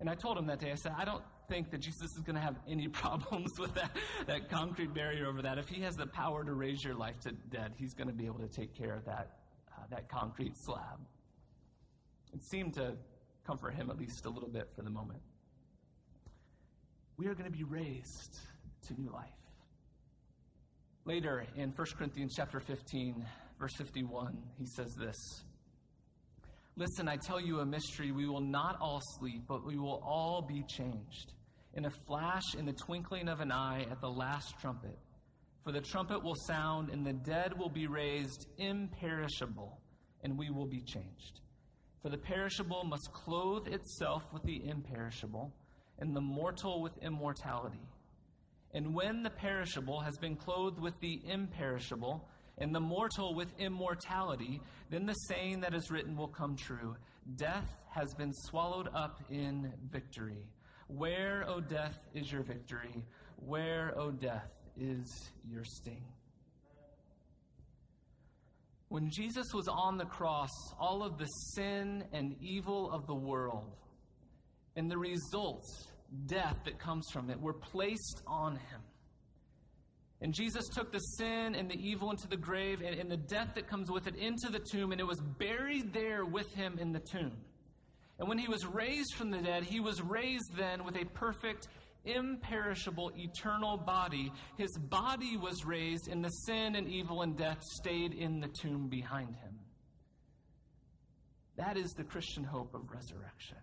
And 0.00 0.10
I 0.10 0.14
told 0.14 0.36
him 0.36 0.46
that 0.46 0.60
day, 0.60 0.70
I 0.70 0.74
said, 0.74 0.92
I 0.96 1.04
don't 1.04 1.22
think 1.48 1.70
that 1.70 1.80
Jesus 1.80 2.12
is 2.16 2.22
going 2.24 2.36
to 2.36 2.42
have 2.42 2.56
any 2.68 2.88
problems 3.02 3.58
with 3.58 3.74
that, 3.74 3.96
that 4.26 4.50
concrete 4.50 4.92
barrier 4.94 5.26
over 5.26 5.42
that. 5.42 5.58
If 5.58 5.68
he 5.68 5.80
has 5.82 5.96
the 5.96 6.06
power 6.06 6.44
to 6.44 6.52
raise 6.52 6.84
your 6.84 6.94
life 6.94 7.18
to 7.20 7.32
dead, 7.50 7.72
he's 7.76 7.94
going 7.94 8.08
to 8.08 8.14
be 8.14 8.26
able 8.26 8.40
to 8.40 8.48
take 8.48 8.76
care 8.76 8.94
of 8.94 9.04
that, 9.06 9.38
uh, 9.72 9.82
that 9.90 10.08
concrete 10.08 10.54
slab. 10.56 11.00
It 12.32 12.42
seemed 12.42 12.74
to 12.74 12.94
comfort 13.46 13.74
him 13.74 13.90
at 13.90 13.98
least 13.98 14.24
a 14.26 14.30
little 14.30 14.48
bit 14.48 14.68
for 14.74 14.82
the 14.82 14.90
moment. 14.90 15.20
We 17.16 17.26
are 17.26 17.34
going 17.34 17.50
to 17.50 17.56
be 17.56 17.64
raised 17.64 18.40
to 18.88 18.94
new 19.00 19.10
life. 19.10 19.28
Later 21.04 21.44
in 21.56 21.70
1 21.70 21.86
Corinthians 21.96 22.34
chapter 22.36 22.60
15, 22.60 23.24
verse 23.60 23.74
51, 23.76 24.36
he 24.58 24.66
says 24.66 24.94
this 24.98 25.16
Listen, 26.76 27.08
I 27.08 27.16
tell 27.16 27.40
you 27.40 27.60
a 27.60 27.66
mystery. 27.66 28.10
We 28.10 28.26
will 28.26 28.40
not 28.40 28.78
all 28.80 29.00
sleep, 29.18 29.42
but 29.46 29.64
we 29.64 29.76
will 29.76 30.02
all 30.04 30.42
be 30.42 30.64
changed. 30.66 31.32
In 31.74 31.84
a 31.84 31.90
flash, 31.90 32.42
in 32.58 32.66
the 32.66 32.72
twinkling 32.72 33.28
of 33.28 33.40
an 33.40 33.52
eye, 33.52 33.86
at 33.90 34.00
the 34.00 34.10
last 34.10 34.54
trumpet. 34.60 34.98
For 35.62 35.72
the 35.72 35.80
trumpet 35.80 36.22
will 36.22 36.34
sound, 36.46 36.90
and 36.90 37.06
the 37.06 37.12
dead 37.12 37.56
will 37.56 37.68
be 37.68 37.86
raised 37.86 38.46
imperishable, 38.58 39.80
and 40.22 40.36
we 40.36 40.50
will 40.50 40.66
be 40.66 40.80
changed. 40.80 41.40
For 42.04 42.10
the 42.10 42.18
perishable 42.18 42.84
must 42.84 43.14
clothe 43.14 43.66
itself 43.66 44.24
with 44.30 44.42
the 44.42 44.68
imperishable, 44.68 45.50
and 45.98 46.14
the 46.14 46.20
mortal 46.20 46.82
with 46.82 46.92
immortality. 46.98 47.88
And 48.74 48.94
when 48.94 49.22
the 49.22 49.30
perishable 49.30 50.00
has 50.00 50.18
been 50.18 50.36
clothed 50.36 50.78
with 50.78 50.92
the 51.00 51.22
imperishable, 51.24 52.28
and 52.58 52.74
the 52.74 52.80
mortal 52.80 53.34
with 53.34 53.48
immortality, 53.58 54.60
then 54.90 55.06
the 55.06 55.14
saying 55.14 55.60
that 55.60 55.72
is 55.72 55.90
written 55.90 56.14
will 56.14 56.28
come 56.28 56.56
true 56.56 56.94
Death 57.36 57.72
has 57.88 58.12
been 58.12 58.34
swallowed 58.34 58.90
up 58.94 59.22
in 59.30 59.72
victory. 59.90 60.44
Where, 60.88 61.48
O 61.48 61.62
death, 61.62 61.98
is 62.12 62.30
your 62.30 62.42
victory? 62.42 63.02
Where, 63.36 63.98
O 63.98 64.10
death, 64.10 64.50
is 64.78 65.30
your 65.50 65.64
sting? 65.64 66.04
When 68.94 69.10
Jesus 69.10 69.46
was 69.52 69.66
on 69.66 69.98
the 69.98 70.04
cross, 70.04 70.52
all 70.78 71.02
of 71.02 71.18
the 71.18 71.26
sin 71.26 72.04
and 72.12 72.36
evil 72.40 72.92
of 72.92 73.08
the 73.08 73.14
world 73.14 73.74
and 74.76 74.88
the 74.88 74.96
results, 74.96 75.88
death 76.26 76.58
that 76.64 76.78
comes 76.78 77.04
from 77.12 77.28
it, 77.28 77.40
were 77.40 77.54
placed 77.54 78.22
on 78.24 78.52
him. 78.52 78.80
And 80.20 80.32
Jesus 80.32 80.68
took 80.68 80.92
the 80.92 81.00
sin 81.00 81.56
and 81.56 81.68
the 81.68 81.74
evil 81.74 82.12
into 82.12 82.28
the 82.28 82.36
grave 82.36 82.82
and, 82.82 82.94
and, 82.94 83.10
the 83.10 83.16
death 83.16 83.48
that 83.56 83.66
comes 83.66 83.90
with 83.90 84.06
it 84.06 84.14
into 84.14 84.48
the 84.48 84.60
tomb, 84.60 84.92
and 84.92 85.00
it 85.00 85.06
was 85.08 85.20
buried 85.40 85.92
there 85.92 86.24
with 86.24 86.54
him 86.54 86.78
in 86.80 86.92
the 86.92 87.00
tomb. 87.00 87.36
And 88.20 88.28
when 88.28 88.38
he 88.38 88.46
was 88.46 88.64
raised 88.64 89.14
from 89.16 89.32
the 89.32 89.38
dead, 89.38 89.64
he 89.64 89.80
was 89.80 90.02
raised 90.02 90.56
then 90.56 90.84
with 90.84 90.96
a 90.96 91.04
perfect 91.04 91.66
imperishable, 92.04 93.12
eternal 93.16 93.76
body. 93.76 94.32
His 94.56 94.76
body 94.78 95.36
was 95.36 95.64
raised, 95.64 96.08
and 96.08 96.24
the 96.24 96.28
sin 96.28 96.76
and 96.76 96.88
evil 96.88 97.22
and 97.22 97.36
death 97.36 97.62
stayed 97.62 98.14
in 98.14 98.40
the 98.40 98.48
tomb 98.48 98.88
behind 98.88 99.34
him. 99.36 99.58
That 101.56 101.76
is 101.76 101.92
the 101.92 102.04
Christian 102.04 102.44
hope 102.44 102.74
of 102.74 102.90
resurrection. 102.90 103.58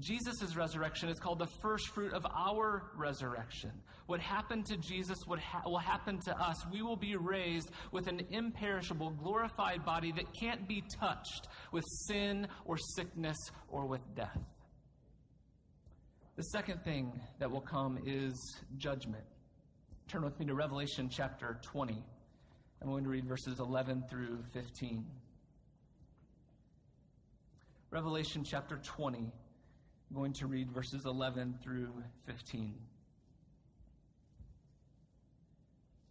Jesus' 0.00 0.54
resurrection 0.54 1.08
is 1.08 1.18
called 1.18 1.40
the 1.40 1.48
first 1.60 1.88
fruit 1.88 2.12
of 2.12 2.24
our 2.26 2.92
resurrection. 2.96 3.72
What 4.06 4.20
happened 4.20 4.64
to 4.66 4.76
Jesus 4.76 5.18
ha- 5.26 5.62
will 5.64 5.78
happen 5.78 6.20
to 6.20 6.36
us. 6.38 6.56
We 6.70 6.82
will 6.82 6.96
be 6.96 7.16
raised 7.16 7.70
with 7.90 8.06
an 8.06 8.20
imperishable, 8.30 9.10
glorified 9.10 9.84
body 9.84 10.12
that 10.12 10.26
can't 10.38 10.68
be 10.68 10.84
touched 11.00 11.48
with 11.72 11.84
sin 12.06 12.46
or 12.64 12.78
sickness 12.78 13.36
or 13.68 13.86
with 13.86 14.02
death. 14.14 14.38
The 16.38 16.44
second 16.44 16.84
thing 16.84 17.10
that 17.40 17.50
will 17.50 17.60
come 17.60 17.98
is 18.06 18.32
judgment. 18.76 19.24
Turn 20.06 20.22
with 20.22 20.38
me 20.38 20.46
to 20.46 20.54
Revelation 20.54 21.08
chapter 21.10 21.58
20. 21.64 22.00
I'm 22.80 22.88
going 22.88 23.02
to 23.02 23.10
read 23.10 23.26
verses 23.26 23.58
11 23.58 24.04
through 24.08 24.44
15. 24.52 25.04
Revelation 27.90 28.44
chapter 28.48 28.80
20. 28.84 29.18
I'm 29.18 30.16
going 30.16 30.32
to 30.34 30.46
read 30.46 30.70
verses 30.70 31.02
11 31.06 31.58
through 31.60 31.92
15. 32.26 32.72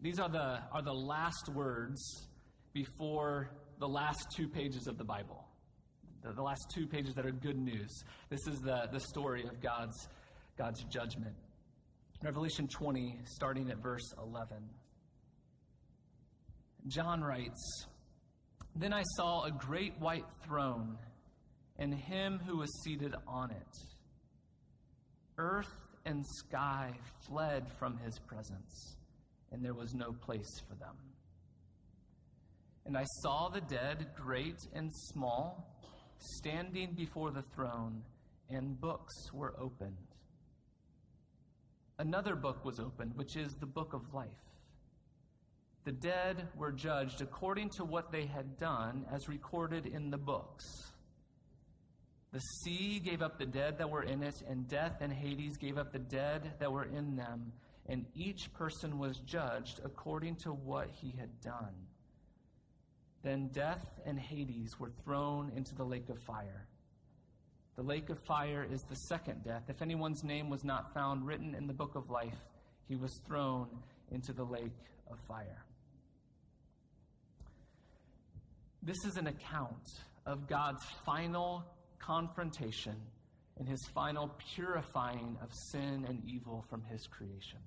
These 0.01 0.19
are 0.19 0.27
the, 0.27 0.59
are 0.73 0.83
the 0.83 0.91
last 0.91 1.47
words 1.53 2.27
before 2.73 3.49
the 3.79 3.87
last 3.87 4.27
two 4.35 4.49
pages 4.49 4.87
of 4.87 4.97
the 4.97 5.05
Bible. 5.05 5.47
The, 6.21 6.33
the 6.33 6.43
last 6.43 6.69
two 6.75 6.85
pages 6.85 7.15
that 7.15 7.25
are 7.25 7.31
good 7.31 7.57
news. 7.57 8.03
This 8.29 8.45
is 8.45 8.59
the, 8.59 8.89
the 8.91 8.99
story 8.99 9.45
of 9.45 9.61
God's 9.61 10.09
God's 10.57 10.83
judgment. 10.85 11.35
Revelation 12.23 12.67
20, 12.67 13.19
starting 13.25 13.69
at 13.69 13.77
verse 13.77 14.11
11. 14.17 14.57
John 16.87 17.21
writes 17.21 17.85
Then 18.75 18.91
I 18.91 19.03
saw 19.15 19.43
a 19.43 19.51
great 19.51 19.93
white 19.99 20.25
throne 20.43 20.97
and 21.77 21.93
him 21.93 22.39
who 22.47 22.57
was 22.57 22.69
seated 22.83 23.13
on 23.27 23.51
it. 23.51 23.77
Earth 25.37 25.71
and 26.05 26.25
sky 26.25 26.91
fled 27.27 27.67
from 27.77 27.97
his 27.99 28.17
presence, 28.17 28.97
and 29.51 29.63
there 29.63 29.75
was 29.75 29.93
no 29.93 30.11
place 30.11 30.59
for 30.67 30.73
them. 30.75 30.95
And 32.87 32.97
I 32.97 33.03
saw 33.21 33.49
the 33.49 33.61
dead, 33.61 34.07
great 34.15 34.57
and 34.73 34.89
small, 35.13 35.77
standing 36.17 36.93
before 36.95 37.29
the 37.29 37.43
throne, 37.53 38.01
and 38.49 38.79
books 38.79 39.13
were 39.33 39.53
opened 39.59 40.06
another 41.99 42.35
book 42.35 42.63
was 42.63 42.79
opened, 42.79 43.13
which 43.15 43.35
is 43.35 43.55
the 43.55 43.65
book 43.65 43.93
of 43.93 44.13
life. 44.13 44.27
The 45.85 45.91
dead 45.93 46.47
were 46.57 46.71
judged 46.71 47.21
according 47.21 47.69
to 47.77 47.85
what 47.85 48.11
they 48.11 48.25
had 48.25 48.59
done, 48.59 49.05
as 49.11 49.29
recorded 49.29 49.85
in 49.85 50.09
the 50.09 50.17
books. 50.17 50.65
The 52.33 52.39
sea 52.39 52.99
gave 52.99 53.21
up 53.21 53.39
the 53.39 53.45
dead 53.45 53.77
that 53.77 53.89
were 53.89 54.03
in 54.03 54.21
it, 54.21 54.43
and 54.47 54.67
death 54.67 54.97
and 54.99 55.13
Hades 55.13 55.57
gave 55.57 55.77
up 55.77 55.93
the 55.93 55.99
dead 55.99 56.53
that 56.59 56.71
were 56.71 56.83
in 56.83 57.15
them, 57.15 57.53
and 57.87 58.05
each 58.15 58.53
person 58.53 58.99
was 58.99 59.19
judged 59.19 59.79
according 59.83 60.35
to 60.43 60.51
what 60.51 60.89
he 60.89 61.13
had 61.17 61.39
done. 61.41 61.73
Then 63.23 63.47
death 63.53 63.85
and 64.05 64.19
Hades 64.19 64.77
were 64.79 64.91
thrown 65.03 65.51
into 65.55 65.73
the 65.73 65.85
lake 65.85 66.09
of 66.09 66.19
fire. 66.23 66.67
The 67.77 67.83
lake 67.83 68.09
of 68.09 68.17
fire 68.25 68.67
is 68.69 68.81
the 68.89 68.95
second 68.95 69.43
death. 69.43 69.61
If 69.69 69.83
anyone's 69.83 70.23
name 70.23 70.49
was 70.49 70.63
not 70.63 70.95
found 70.95 71.27
written 71.27 71.53
in 71.53 71.67
the 71.67 71.73
book 71.73 71.93
of 71.93 72.09
life, 72.09 72.39
he 72.87 72.95
was 72.95 73.11
thrown 73.27 73.67
into 74.11 74.33
the 74.33 74.43
lake 74.43 74.71
of 75.11 75.19
fire. 75.27 75.63
This 78.81 78.97
is 79.05 79.17
an 79.17 79.27
account 79.27 79.87
of 80.25 80.47
God's 80.47 80.83
final 81.05 81.63
confrontation 81.99 82.95
and 83.59 83.69
his 83.69 83.79
final 83.93 84.31
purifying 84.55 85.37
of 85.43 85.49
sin 85.71 86.05
and 86.07 86.23
evil 86.25 86.65
from 86.71 86.83
his 86.83 87.05
creation. 87.05 87.59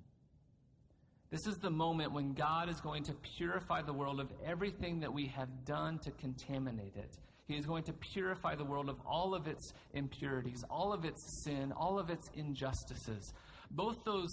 This 1.29 1.47
is 1.47 1.55
the 1.61 1.69
moment 1.69 2.11
when 2.11 2.33
God 2.33 2.69
is 2.69 2.81
going 2.81 3.03
to 3.03 3.13
purify 3.37 3.81
the 3.81 3.93
world 3.93 4.19
of 4.19 4.29
everything 4.45 4.99
that 4.99 5.13
we 5.13 5.27
have 5.27 5.63
done 5.63 5.99
to 5.99 6.11
contaminate 6.11 6.97
it. 6.97 7.17
He 7.51 7.57
is 7.57 7.65
going 7.65 7.83
to 7.83 7.93
purify 7.93 8.55
the 8.55 8.63
world 8.63 8.89
of 8.89 8.97
all 9.05 9.35
of 9.35 9.45
its 9.47 9.73
impurities, 9.93 10.63
all 10.69 10.93
of 10.93 11.03
its 11.03 11.43
sin, 11.43 11.73
all 11.73 11.99
of 11.99 12.09
its 12.09 12.29
injustices. 12.33 13.33
Both 13.71 13.97
those, 14.05 14.29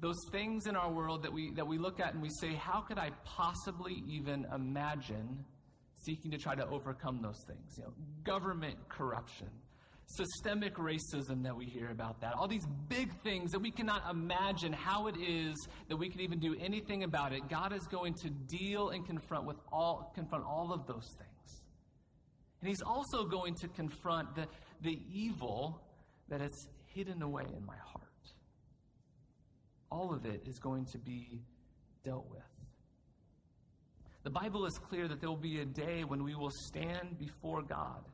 those 0.00 0.18
things 0.30 0.66
in 0.66 0.76
our 0.76 0.90
world 0.90 1.22
that 1.22 1.32
we, 1.32 1.52
that 1.56 1.66
we 1.66 1.78
look 1.78 1.98
at 1.98 2.12
and 2.12 2.22
we 2.22 2.28
say, 2.40 2.54
how 2.54 2.80
could 2.80 2.98
I 2.98 3.10
possibly 3.24 4.02
even 4.06 4.46
imagine 4.54 5.44
seeking 6.04 6.30
to 6.30 6.38
try 6.38 6.54
to 6.54 6.66
overcome 6.68 7.20
those 7.22 7.42
things? 7.46 7.78
You 7.78 7.84
know, 7.84 7.92
government 8.24 8.76
corruption, 8.90 9.48
systemic 10.06 10.74
racism 10.76 11.42
that 11.44 11.56
we 11.56 11.64
hear 11.64 11.90
about 11.90 12.20
that, 12.20 12.34
all 12.34 12.48
these 12.48 12.66
big 12.88 13.10
things 13.22 13.50
that 13.52 13.60
we 13.60 13.70
cannot 13.70 14.02
imagine 14.10 14.72
how 14.72 15.06
it 15.06 15.16
is 15.18 15.54
that 15.88 15.96
we 15.96 16.08
can 16.08 16.20
even 16.20 16.38
do 16.38 16.54
anything 16.60 17.04
about 17.04 17.32
it. 17.32 17.48
God 17.48 17.72
is 17.72 17.86
going 17.86 18.14
to 18.22 18.30
deal 18.30 18.90
and 18.90 19.06
confront 19.06 19.46
with 19.46 19.56
all 19.72 20.12
confront 20.14 20.44
all 20.44 20.72
of 20.72 20.86
those 20.86 21.14
things. 21.18 21.27
And 22.60 22.68
he's 22.68 22.82
also 22.82 23.24
going 23.24 23.54
to 23.56 23.68
confront 23.68 24.34
the, 24.34 24.46
the 24.82 24.98
evil 25.12 25.82
that 26.28 26.40
is 26.40 26.68
hidden 26.86 27.22
away 27.22 27.44
in 27.56 27.64
my 27.64 27.76
heart. 27.76 28.04
All 29.90 30.12
of 30.12 30.26
it 30.26 30.42
is 30.46 30.58
going 30.58 30.86
to 30.86 30.98
be 30.98 31.40
dealt 32.04 32.28
with. 32.30 32.42
The 34.24 34.30
Bible 34.30 34.66
is 34.66 34.78
clear 34.88 35.08
that 35.08 35.20
there 35.20 35.30
will 35.30 35.36
be 35.36 35.60
a 35.60 35.64
day 35.64 36.04
when 36.04 36.22
we 36.22 36.34
will 36.34 36.50
stand 36.66 37.18
before 37.18 37.62
God 37.62 38.04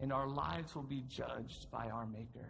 and 0.00 0.12
our 0.12 0.28
lives 0.28 0.74
will 0.74 0.82
be 0.82 1.02
judged 1.08 1.66
by 1.70 1.88
our 1.88 2.06
Maker. 2.06 2.48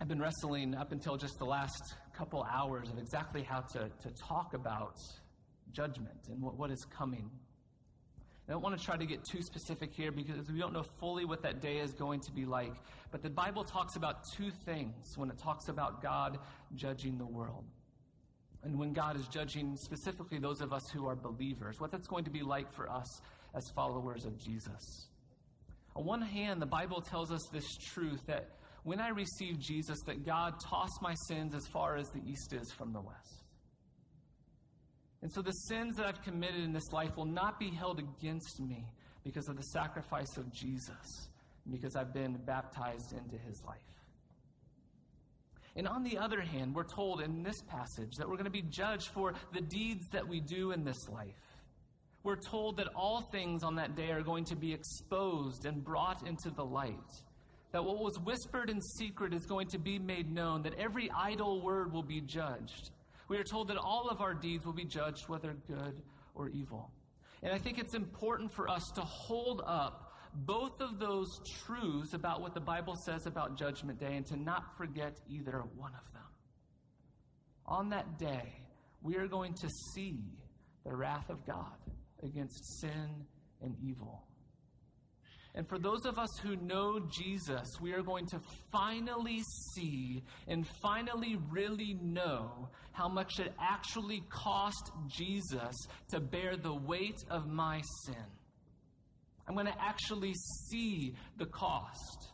I've 0.00 0.08
been 0.08 0.20
wrestling 0.20 0.74
up 0.74 0.92
until 0.92 1.16
just 1.16 1.38
the 1.38 1.44
last 1.44 1.94
couple 2.16 2.44
hours 2.50 2.90
of 2.90 2.98
exactly 2.98 3.42
how 3.42 3.60
to, 3.60 3.90
to 4.02 4.10
talk 4.28 4.54
about 4.54 4.96
judgment 5.72 6.28
and 6.28 6.40
what, 6.40 6.56
what 6.56 6.70
is 6.70 6.84
coming. 6.96 7.30
I 8.48 8.52
don't 8.52 8.62
want 8.62 8.78
to 8.78 8.84
try 8.84 8.96
to 8.96 9.06
get 9.06 9.24
too 9.24 9.40
specific 9.40 9.94
here 9.94 10.12
because 10.12 10.50
we 10.50 10.58
don't 10.58 10.74
know 10.74 10.84
fully 11.00 11.24
what 11.24 11.42
that 11.42 11.62
day 11.62 11.78
is 11.78 11.94
going 11.94 12.20
to 12.20 12.32
be 12.32 12.44
like. 12.44 12.74
But 13.10 13.22
the 13.22 13.30
Bible 13.30 13.64
talks 13.64 13.96
about 13.96 14.24
two 14.36 14.50
things 14.66 15.16
when 15.16 15.30
it 15.30 15.38
talks 15.38 15.68
about 15.68 16.02
God 16.02 16.38
judging 16.74 17.16
the 17.16 17.24
world. 17.24 17.64
And 18.62 18.78
when 18.78 18.92
God 18.92 19.16
is 19.16 19.28
judging 19.28 19.76
specifically 19.76 20.38
those 20.38 20.60
of 20.60 20.72
us 20.72 20.82
who 20.92 21.06
are 21.06 21.16
believers, 21.16 21.80
what 21.80 21.90
that's 21.90 22.06
going 22.06 22.24
to 22.24 22.30
be 22.30 22.42
like 22.42 22.70
for 22.72 22.90
us 22.90 23.22
as 23.54 23.70
followers 23.70 24.26
of 24.26 24.38
Jesus. 24.38 25.08
On 25.96 26.04
one 26.04 26.22
hand, 26.22 26.60
the 26.60 26.66
Bible 26.66 27.00
tells 27.00 27.30
us 27.30 27.46
this 27.52 27.76
truth 27.92 28.20
that 28.26 28.48
when 28.82 29.00
I 29.00 29.08
receive 29.08 29.58
Jesus, 29.58 30.00
that 30.06 30.26
God 30.26 30.54
tossed 30.68 31.00
my 31.00 31.14
sins 31.28 31.54
as 31.54 31.66
far 31.66 31.96
as 31.96 32.10
the 32.10 32.20
east 32.26 32.52
is 32.52 32.70
from 32.72 32.92
the 32.92 33.00
west. 33.00 33.43
And 35.24 35.32
so 35.32 35.42
the 35.42 35.50
sins 35.50 35.96
that 35.96 36.06
I've 36.06 36.22
committed 36.22 36.62
in 36.62 36.72
this 36.72 36.92
life 36.92 37.16
will 37.16 37.24
not 37.24 37.58
be 37.58 37.70
held 37.70 37.98
against 37.98 38.60
me 38.60 38.86
because 39.24 39.48
of 39.48 39.56
the 39.56 39.62
sacrifice 39.62 40.36
of 40.36 40.52
Jesus, 40.52 41.28
because 41.68 41.96
I've 41.96 42.14
been 42.14 42.34
baptized 42.44 43.12
into 43.12 43.36
his 43.38 43.60
life. 43.66 43.80
And 45.74 45.88
on 45.88 46.04
the 46.04 46.16
other 46.18 46.40
hand, 46.40 46.72
we're 46.72 46.84
told 46.84 47.20
in 47.20 47.42
this 47.42 47.60
passage 47.62 48.12
that 48.18 48.28
we're 48.28 48.36
going 48.36 48.44
to 48.44 48.50
be 48.50 48.62
judged 48.62 49.08
for 49.08 49.34
the 49.52 49.62
deeds 49.62 50.06
that 50.12 50.28
we 50.28 50.38
do 50.38 50.70
in 50.70 50.84
this 50.84 51.08
life 51.08 51.34
we're 52.24 52.36
told 52.36 52.78
that 52.78 52.88
all 52.96 53.20
things 53.20 53.62
on 53.62 53.76
that 53.76 53.94
day 53.94 54.10
are 54.10 54.22
going 54.22 54.44
to 54.46 54.56
be 54.56 54.72
exposed 54.72 55.66
and 55.66 55.84
brought 55.84 56.26
into 56.26 56.50
the 56.50 56.64
light. 56.64 57.22
That 57.72 57.84
what 57.84 57.98
was 57.98 58.18
whispered 58.18 58.70
in 58.70 58.80
secret 58.80 59.34
is 59.34 59.44
going 59.44 59.68
to 59.68 59.78
be 59.78 59.98
made 59.98 60.32
known, 60.32 60.62
that 60.62 60.74
every 60.78 61.10
idle 61.14 61.60
word 61.60 61.92
will 61.92 62.02
be 62.02 62.22
judged. 62.22 62.90
We 63.28 63.38
are 63.38 63.44
told 63.44 63.68
that 63.68 63.76
all 63.76 64.08
of 64.10 64.20
our 64.20 64.34
deeds 64.34 64.66
will 64.66 64.72
be 64.72 64.84
judged, 64.84 65.28
whether 65.28 65.54
good 65.66 66.02
or 66.34 66.48
evil. 66.48 66.90
And 67.42 67.52
I 67.52 67.58
think 67.58 67.78
it's 67.78 67.94
important 67.94 68.52
for 68.52 68.68
us 68.68 68.82
to 68.94 69.00
hold 69.02 69.62
up 69.66 70.12
both 70.34 70.80
of 70.80 70.98
those 70.98 71.28
truths 71.64 72.12
about 72.12 72.40
what 72.40 72.54
the 72.54 72.60
Bible 72.60 72.96
says 72.96 73.26
about 73.26 73.56
Judgment 73.56 74.00
Day 74.00 74.16
and 74.16 74.26
to 74.26 74.36
not 74.36 74.76
forget 74.76 75.20
either 75.28 75.62
one 75.76 75.92
of 75.94 76.12
them. 76.12 76.22
On 77.66 77.88
that 77.90 78.18
day, 78.18 78.60
we 79.02 79.16
are 79.16 79.28
going 79.28 79.54
to 79.54 79.68
see 79.94 80.18
the 80.84 80.94
wrath 80.94 81.30
of 81.30 81.46
God 81.46 81.76
against 82.22 82.80
sin 82.80 83.26
and 83.62 83.76
evil. 83.82 84.24
And 85.56 85.68
for 85.68 85.78
those 85.78 86.04
of 86.04 86.18
us 86.18 86.30
who 86.42 86.56
know 86.56 86.98
Jesus, 86.98 87.68
we 87.80 87.92
are 87.92 88.02
going 88.02 88.26
to 88.26 88.40
finally 88.72 89.40
see 89.74 90.22
and 90.48 90.66
finally 90.82 91.36
really 91.48 91.96
know 92.02 92.68
how 92.90 93.08
much 93.08 93.38
it 93.38 93.52
actually 93.60 94.22
cost 94.30 94.90
Jesus 95.06 95.74
to 96.10 96.18
bear 96.18 96.56
the 96.56 96.74
weight 96.74 97.18
of 97.30 97.46
my 97.46 97.80
sin. 98.04 98.26
I'm 99.46 99.54
going 99.54 99.66
to 99.66 99.80
actually 99.80 100.32
see 100.70 101.14
the 101.36 101.46
cost. 101.46 102.32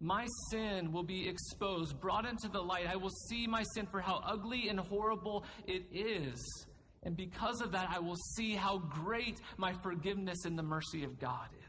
My 0.00 0.26
sin 0.50 0.92
will 0.92 1.04
be 1.04 1.28
exposed, 1.28 2.00
brought 2.00 2.24
into 2.24 2.48
the 2.48 2.60
light. 2.60 2.86
I 2.88 2.96
will 2.96 3.12
see 3.28 3.46
my 3.46 3.62
sin 3.74 3.86
for 3.86 4.00
how 4.00 4.20
ugly 4.24 4.68
and 4.68 4.80
horrible 4.80 5.44
it 5.66 5.84
is. 5.92 6.66
And 7.02 7.16
because 7.16 7.60
of 7.60 7.72
that, 7.72 7.88
I 7.90 7.98
will 8.00 8.16
see 8.36 8.54
how 8.54 8.78
great 8.78 9.40
my 9.56 9.72
forgiveness 9.82 10.44
and 10.44 10.58
the 10.58 10.62
mercy 10.62 11.04
of 11.04 11.18
God 11.20 11.48
is. 11.52 11.67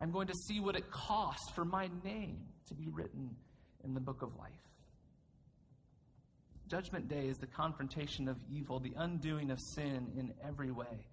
I'm 0.00 0.10
going 0.10 0.26
to 0.26 0.34
see 0.34 0.60
what 0.60 0.76
it 0.76 0.90
costs 0.90 1.50
for 1.54 1.64
my 1.64 1.88
name 2.04 2.38
to 2.68 2.74
be 2.74 2.88
written 2.88 3.34
in 3.84 3.94
the 3.94 4.00
book 4.00 4.22
of 4.22 4.36
life. 4.36 4.52
Judgment 6.68 7.08
Day 7.08 7.28
is 7.28 7.38
the 7.38 7.46
confrontation 7.46 8.28
of 8.28 8.36
evil, 8.50 8.80
the 8.80 8.92
undoing 8.96 9.50
of 9.50 9.58
sin 9.74 10.12
in 10.16 10.32
every 10.44 10.70
way. 10.70 11.06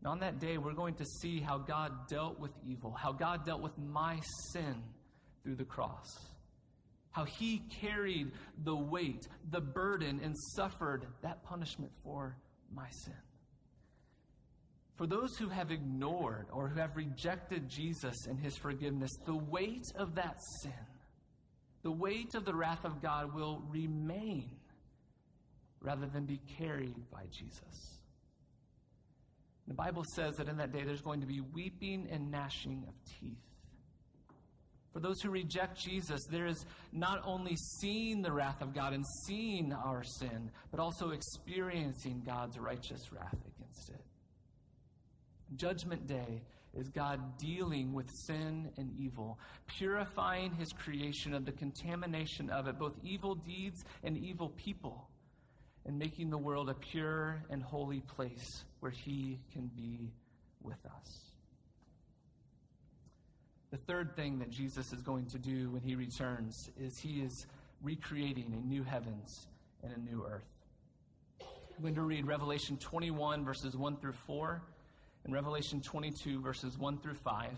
And 0.00 0.08
on 0.08 0.18
that 0.20 0.40
day, 0.40 0.58
we're 0.58 0.74
going 0.74 0.94
to 0.96 1.04
see 1.04 1.40
how 1.40 1.58
God 1.58 1.92
dealt 2.08 2.38
with 2.38 2.50
evil, 2.66 2.92
how 2.92 3.12
God 3.12 3.46
dealt 3.46 3.62
with 3.62 3.78
my 3.78 4.20
sin 4.52 4.82
through 5.42 5.54
the 5.56 5.64
cross 5.64 6.18
how 7.14 7.24
he 7.24 7.62
carried 7.80 8.32
the 8.64 8.74
weight, 8.74 9.28
the 9.52 9.60
burden, 9.60 10.20
and 10.24 10.34
suffered 10.56 11.06
that 11.22 11.44
punishment 11.44 11.92
for 12.02 12.36
my 12.74 12.88
sin. 13.04 13.14
For 14.96 15.06
those 15.06 15.36
who 15.36 15.48
have 15.48 15.72
ignored 15.72 16.46
or 16.52 16.68
who 16.68 16.78
have 16.78 16.96
rejected 16.96 17.68
Jesus 17.68 18.14
and 18.28 18.38
his 18.38 18.56
forgiveness, 18.56 19.10
the 19.26 19.36
weight 19.36 19.86
of 19.96 20.14
that 20.14 20.36
sin, 20.62 20.72
the 21.82 21.90
weight 21.90 22.34
of 22.34 22.44
the 22.44 22.54
wrath 22.54 22.84
of 22.84 23.02
God 23.02 23.34
will 23.34 23.62
remain 23.68 24.50
rather 25.80 26.06
than 26.06 26.24
be 26.24 26.40
carried 26.58 26.94
by 27.10 27.24
Jesus. 27.30 27.98
The 29.66 29.74
Bible 29.74 30.04
says 30.14 30.36
that 30.36 30.48
in 30.48 30.56
that 30.58 30.72
day 30.72 30.84
there's 30.84 31.02
going 31.02 31.20
to 31.20 31.26
be 31.26 31.40
weeping 31.40 32.06
and 32.10 32.30
gnashing 32.30 32.84
of 32.86 32.94
teeth. 33.20 33.38
For 34.92 35.00
those 35.00 35.20
who 35.20 35.30
reject 35.30 35.76
Jesus, 35.76 36.24
there 36.30 36.46
is 36.46 36.64
not 36.92 37.20
only 37.24 37.56
seeing 37.80 38.22
the 38.22 38.30
wrath 38.30 38.62
of 38.62 38.72
God 38.72 38.92
and 38.92 39.04
seeing 39.26 39.72
our 39.72 40.04
sin, 40.04 40.50
but 40.70 40.78
also 40.78 41.10
experiencing 41.10 42.22
God's 42.24 42.58
righteous 42.58 43.12
wrath. 43.12 43.34
Judgment 45.56 46.06
Day 46.06 46.42
is 46.74 46.88
God 46.88 47.38
dealing 47.38 47.92
with 47.92 48.10
sin 48.10 48.70
and 48.76 48.90
evil, 48.98 49.38
purifying 49.66 50.52
his 50.54 50.72
creation 50.72 51.34
of 51.34 51.44
the 51.44 51.52
contamination 51.52 52.50
of 52.50 52.66
it, 52.66 52.78
both 52.78 52.94
evil 53.02 53.34
deeds 53.34 53.84
and 54.02 54.16
evil 54.16 54.48
people, 54.50 55.08
and 55.86 55.98
making 55.98 56.30
the 56.30 56.38
world 56.38 56.68
a 56.68 56.74
pure 56.74 57.42
and 57.50 57.62
holy 57.62 58.00
place 58.00 58.64
where 58.80 58.90
he 58.90 59.38
can 59.52 59.70
be 59.76 60.12
with 60.62 60.78
us. 60.86 61.20
The 63.70 63.76
third 63.76 64.16
thing 64.16 64.38
that 64.38 64.50
Jesus 64.50 64.92
is 64.92 65.02
going 65.02 65.26
to 65.26 65.38
do 65.38 65.70
when 65.70 65.82
he 65.82 65.94
returns 65.94 66.70
is 66.80 66.98
he 66.98 67.20
is 67.20 67.46
recreating 67.82 68.52
a 68.56 68.66
new 68.66 68.82
heavens 68.82 69.46
and 69.82 69.92
a 69.92 70.00
new 70.00 70.24
earth. 70.28 70.46
I'm 71.40 71.82
going 71.82 71.96
to 71.96 72.02
read 72.02 72.26
Revelation 72.26 72.76
21, 72.76 73.44
verses 73.44 73.76
1 73.76 73.96
through 73.96 74.12
4. 74.26 74.62
In 75.26 75.32
Revelation 75.32 75.80
22, 75.80 76.40
verses 76.40 76.76
1 76.78 76.98
through 76.98 77.14
5. 77.14 77.50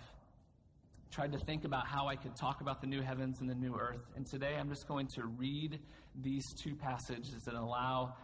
Tried 1.10 1.32
to 1.32 1.38
think 1.38 1.64
about 1.64 1.86
how 1.86 2.06
I 2.08 2.16
could 2.16 2.36
talk 2.36 2.60
about 2.60 2.80
the 2.80 2.86
new 2.86 3.02
heavens 3.02 3.40
and 3.40 3.48
the 3.48 3.54
new 3.54 3.74
earth. 3.74 4.04
And 4.14 4.26
today 4.26 4.56
I'm 4.58 4.68
just 4.68 4.86
going 4.86 5.08
to 5.14 5.26
read 5.26 5.80
these 6.22 6.44
two 6.62 6.76
passages 6.76 7.46
and 7.46 7.56
allow 7.56 8.14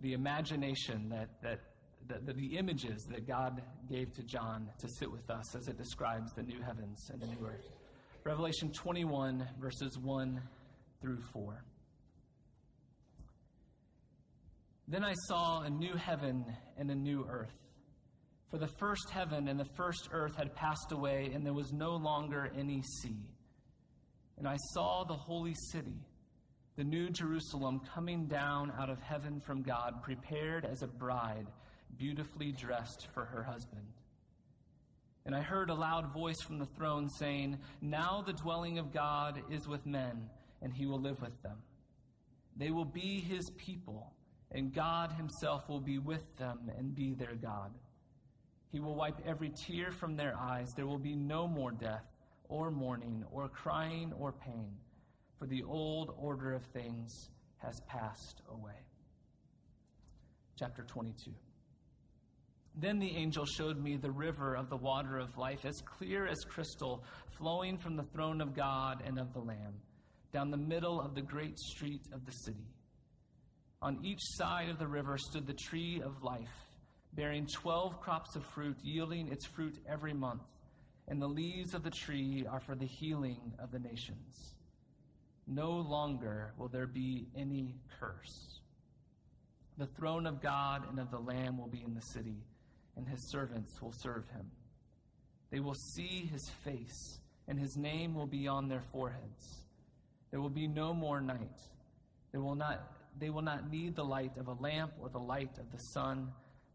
the 0.00 0.12
imagination 0.12 1.08
that, 1.10 1.28
that, 1.42 1.60
that 2.08 2.26
the, 2.26 2.32
the 2.34 2.58
images 2.58 3.06
that 3.10 3.26
God 3.26 3.62
gave 3.88 4.12
to 4.14 4.22
John 4.22 4.68
to 4.78 4.88
sit 4.98 5.10
with 5.10 5.30
us 5.30 5.54
as 5.54 5.68
it 5.68 5.78
describes 5.78 6.32
the 6.34 6.42
new 6.42 6.60
heavens 6.60 6.98
and 7.10 7.20
the 7.20 7.26
new 7.26 7.46
earth. 7.46 7.70
Revelation 8.24 8.72
21, 8.72 9.46
verses 9.60 9.98
1 9.98 10.40
through 11.00 11.20
4. 11.32 11.64
Then 14.88 15.04
I 15.04 15.14
saw 15.28 15.62
a 15.62 15.70
new 15.70 15.94
heaven 15.94 16.44
and 16.76 16.90
a 16.90 16.94
new 16.94 17.24
earth. 17.28 17.54
For 18.52 18.58
the 18.58 18.68
first 18.68 19.08
heaven 19.08 19.48
and 19.48 19.58
the 19.58 19.68
first 19.76 20.10
earth 20.12 20.36
had 20.36 20.54
passed 20.54 20.92
away, 20.92 21.30
and 21.32 21.44
there 21.44 21.54
was 21.54 21.72
no 21.72 21.96
longer 21.96 22.52
any 22.54 22.82
sea. 22.82 23.24
And 24.36 24.46
I 24.46 24.56
saw 24.74 25.04
the 25.04 25.14
holy 25.14 25.54
city, 25.70 26.04
the 26.76 26.84
new 26.84 27.08
Jerusalem, 27.08 27.80
coming 27.94 28.26
down 28.26 28.70
out 28.78 28.90
of 28.90 29.00
heaven 29.00 29.40
from 29.40 29.62
God, 29.62 30.02
prepared 30.02 30.66
as 30.66 30.82
a 30.82 30.86
bride, 30.86 31.46
beautifully 31.96 32.52
dressed 32.52 33.08
for 33.14 33.24
her 33.24 33.42
husband. 33.42 33.86
And 35.24 35.34
I 35.34 35.40
heard 35.40 35.70
a 35.70 35.74
loud 35.74 36.12
voice 36.12 36.42
from 36.42 36.58
the 36.58 36.68
throne 36.76 37.08
saying, 37.08 37.58
Now 37.80 38.22
the 38.26 38.34
dwelling 38.34 38.78
of 38.78 38.92
God 38.92 39.40
is 39.50 39.66
with 39.66 39.86
men, 39.86 40.28
and 40.60 40.74
he 40.74 40.84
will 40.84 41.00
live 41.00 41.22
with 41.22 41.42
them. 41.42 41.56
They 42.58 42.70
will 42.70 42.84
be 42.84 43.18
his 43.18 43.48
people 43.56 44.12
and 44.54 44.72
God 44.72 45.12
Himself 45.12 45.68
will 45.68 45.80
be 45.80 45.98
with 45.98 46.36
them 46.36 46.70
and 46.76 46.94
be 46.94 47.14
their 47.14 47.34
God. 47.34 47.72
He 48.72 48.80
will 48.80 48.94
wipe 48.94 49.20
every 49.26 49.50
tear 49.50 49.92
from 49.92 50.16
their 50.16 50.34
eyes. 50.34 50.72
There 50.74 50.86
will 50.86 50.98
be 50.98 51.14
no 51.14 51.46
more 51.46 51.70
death, 51.70 52.06
or 52.48 52.70
mourning, 52.70 53.22
or 53.30 53.48
crying, 53.48 54.14
or 54.18 54.32
pain, 54.32 54.72
for 55.38 55.46
the 55.46 55.62
old 55.62 56.14
order 56.16 56.54
of 56.54 56.64
things 56.72 57.28
has 57.58 57.78
passed 57.86 58.40
away. 58.50 58.80
Chapter 60.58 60.84
22. 60.84 61.32
Then 62.74 62.98
the 62.98 63.14
angel 63.14 63.44
showed 63.44 63.78
me 63.78 63.96
the 63.96 64.10
river 64.10 64.54
of 64.54 64.70
the 64.70 64.76
water 64.78 65.18
of 65.18 65.36
life, 65.36 65.66
as 65.66 65.82
clear 65.84 66.26
as 66.26 66.42
crystal, 66.44 67.04
flowing 67.36 67.76
from 67.76 67.96
the 67.96 68.04
throne 68.14 68.40
of 68.40 68.54
God 68.54 69.02
and 69.04 69.18
of 69.18 69.34
the 69.34 69.40
Lamb, 69.40 69.74
down 70.32 70.50
the 70.50 70.56
middle 70.56 70.98
of 70.98 71.14
the 71.14 71.20
great 71.20 71.58
street 71.58 72.06
of 72.14 72.24
the 72.24 72.32
city. 72.32 72.66
On 73.82 74.02
each 74.02 74.20
side 74.22 74.70
of 74.70 74.78
the 74.78 74.86
river 74.88 75.18
stood 75.18 75.46
the 75.46 75.52
tree 75.52 76.00
of 76.02 76.22
life, 76.22 76.71
bearing 77.14 77.46
twelve 77.46 78.00
crops 78.00 78.36
of 78.36 78.44
fruit, 78.44 78.76
yielding 78.82 79.28
its 79.28 79.44
fruit 79.44 79.76
every 79.88 80.12
month. 80.12 80.42
And 81.08 81.20
the 81.20 81.28
leaves 81.28 81.74
of 81.74 81.82
the 81.82 81.90
tree 81.90 82.46
are 82.48 82.60
for 82.60 82.74
the 82.74 82.86
healing 82.86 83.52
of 83.58 83.70
the 83.70 83.78
nations. 83.78 84.54
No 85.46 85.72
longer 85.72 86.52
will 86.56 86.68
there 86.68 86.86
be 86.86 87.26
any 87.36 87.74
curse. 88.00 88.60
The 89.78 89.86
throne 89.86 90.26
of 90.26 90.40
God 90.40 90.88
and 90.88 90.98
of 90.98 91.10
the 91.10 91.18
Lamb 91.18 91.58
will 91.58 91.66
be 91.66 91.82
in 91.84 91.94
the 91.94 92.00
city, 92.00 92.36
and 92.96 93.08
his 93.08 93.22
servants 93.28 93.82
will 93.82 93.92
serve 93.92 94.28
him. 94.30 94.50
They 95.50 95.60
will 95.60 95.74
see 95.74 96.28
his 96.30 96.48
face, 96.64 97.18
and 97.48 97.58
his 97.58 97.76
name 97.76 98.14
will 98.14 98.26
be 98.26 98.46
on 98.46 98.68
their 98.68 98.82
foreheads. 98.92 99.64
There 100.30 100.40
will 100.40 100.50
be 100.50 100.66
no 100.66 100.94
more 100.94 101.20
night. 101.20 101.60
There 102.30 102.40
will 102.40 102.54
not 102.54 102.92
they 103.18 103.28
will 103.28 103.42
not 103.42 103.70
need 103.70 103.94
the 103.94 104.04
light 104.04 104.38
of 104.38 104.48
a 104.48 104.54
lamp 104.54 104.92
or 104.98 105.10
the 105.10 105.18
light 105.18 105.58
of 105.58 105.70
the 105.70 105.78
sun, 105.78 106.32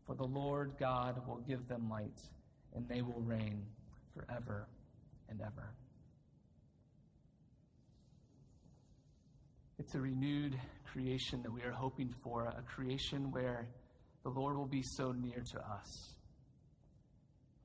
for 0.07 0.15
the 0.15 0.23
Lord 0.23 0.71
God 0.79 1.21
will 1.27 1.43
give 1.47 1.67
them 1.67 1.89
light, 1.89 2.21
and 2.73 2.87
they 2.87 3.01
will 3.01 3.21
reign 3.25 3.61
forever 4.15 4.67
and 5.29 5.41
ever. 5.41 5.73
It's 9.77 9.93
a 9.93 9.99
renewed 9.99 10.57
creation 10.91 11.43
that 11.43 11.51
we 11.51 11.61
are 11.61 11.71
hoping 11.71 12.13
for, 12.23 12.45
a 12.45 12.61
creation 12.63 13.31
where 13.31 13.67
the 14.23 14.29
Lord 14.29 14.57
will 14.57 14.65
be 14.65 14.81
so 14.81 15.11
near 15.11 15.43
to 15.51 15.59
us 15.59 16.15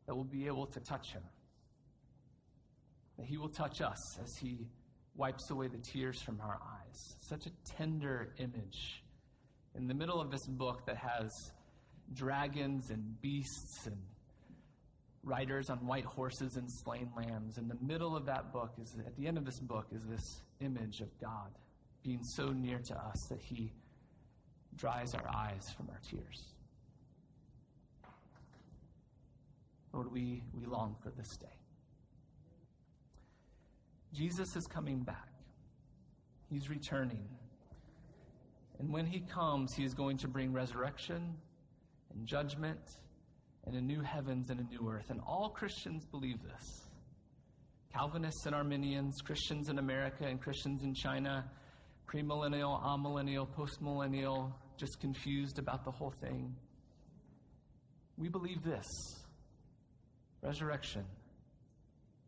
that 0.07 0.14
we'll 0.14 0.24
be 0.24 0.46
able 0.46 0.66
to 0.66 0.81
touch 0.81 1.12
him, 1.12 1.22
that 3.18 3.26
he 3.26 3.37
will 3.37 3.48
touch 3.48 3.81
us 3.81 4.18
as 4.22 4.37
he 4.37 4.66
wipes 5.14 5.50
away 5.50 5.68
the 5.68 5.78
tears 5.78 6.20
from 6.20 6.40
our 6.40 6.59
eyes. 6.61 7.16
Such 7.20 7.46
a 7.46 7.50
tender 7.64 8.35
image. 8.38 9.02
In 9.74 9.87
the 9.87 9.94
middle 9.94 10.20
of 10.20 10.31
this 10.31 10.46
book 10.46 10.85
that 10.87 10.96
has 10.96 11.52
dragons 12.14 12.90
and 12.90 13.20
beasts 13.20 13.86
and 13.86 13.96
riders 15.24 15.70
on 15.70 15.78
white 15.86 16.04
horses 16.04 16.56
and 16.56 16.70
slain 16.70 17.08
lambs, 17.16 17.58
in 17.58 17.68
the 17.68 17.76
middle 17.80 18.16
of 18.16 18.26
that 18.26 18.52
book 18.52 18.72
is 18.80 18.94
at 19.06 19.16
the 19.16 19.26
end 19.26 19.38
of 19.38 19.44
this 19.44 19.60
book 19.60 19.86
is 19.94 20.02
this 20.08 20.42
image 20.60 21.00
of 21.00 21.08
God 21.20 21.50
being 22.02 22.22
so 22.22 22.46
near 22.48 22.78
to 22.78 22.94
us 22.94 23.26
that 23.28 23.40
he 23.40 23.72
dries 24.76 25.14
our 25.14 25.28
eyes 25.34 25.70
from 25.76 25.88
our 25.90 26.00
tears. 26.08 26.54
Lord, 29.92 30.10
we, 30.10 30.42
we 30.54 30.64
long 30.66 30.96
for 31.02 31.10
this 31.10 31.36
day. 31.36 31.46
Jesus 34.12 34.56
is 34.56 34.66
coming 34.66 35.00
back. 35.00 35.28
He's 36.50 36.68
returning. 36.68 37.24
And 38.78 38.92
when 38.92 39.06
he 39.06 39.20
comes, 39.20 39.74
he 39.74 39.84
is 39.84 39.94
going 39.94 40.16
to 40.18 40.28
bring 40.28 40.52
resurrection 40.52 41.34
and 42.14 42.27
judgment 42.27 42.81
and 43.64 43.77
a 43.77 43.81
new 43.81 44.01
heavens 44.01 44.51
and 44.51 44.61
a 44.61 44.64
new 44.64 44.88
earth. 44.90 45.11
And 45.11 45.20
all 45.27 45.51
Christians 45.51 46.05
believe 46.05 46.42
this. 46.42 46.87
Calvinists 47.92 48.46
and 48.46 48.55
Arminians, 48.55 49.20
Christians 49.22 49.68
in 49.68 49.79
America 49.79 50.25
and 50.25 50.40
Christians 50.40 50.83
in 50.83 50.94
China, 50.94 51.44
premillennial, 52.07 52.83
amillennial, 52.83 53.46
postmillennial, 53.46 54.53
just 54.77 54.98
confused 55.01 55.59
about 55.59 55.85
the 55.85 55.90
whole 55.90 56.12
thing. 56.20 56.55
We 58.16 58.29
believe 58.29 58.62
this 58.64 58.87
resurrection, 60.42 61.05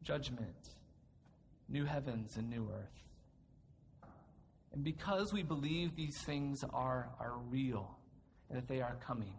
judgment, 0.03 0.69
new 1.69 1.85
heavens 1.85 2.37
and 2.37 2.49
new 2.49 2.69
earth. 2.73 3.05
And 4.73 4.85
because 4.85 5.33
we 5.33 5.43
believe 5.43 5.97
these 5.97 6.17
things 6.27 6.61
are, 6.73 7.09
are 7.21 7.39
real 7.49 7.97
and 8.49 8.59
that 8.59 8.69
they 8.69 8.81
are 8.81 8.97
coming, 9.07 9.35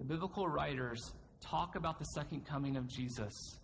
the 0.00 0.04
biblical 0.04 0.48
writers 0.48 1.12
talk 1.40 1.76
about 1.76 2.00
the 2.00 2.04
second 2.06 2.44
coming 2.44 2.76
of 2.76 2.88
Jesus, 2.88 3.60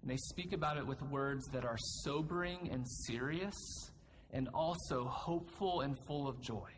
and 0.00 0.10
they 0.10 0.16
speak 0.16 0.54
about 0.54 0.78
it 0.78 0.86
with 0.86 1.02
words 1.02 1.46
that 1.48 1.66
are 1.66 1.76
sobering 2.02 2.70
and 2.72 2.88
serious, 3.06 3.54
and 4.32 4.48
also 4.54 5.04
hopeful 5.04 5.82
and 5.82 5.98
full 6.06 6.26
of 6.26 6.40
joy. 6.40 6.70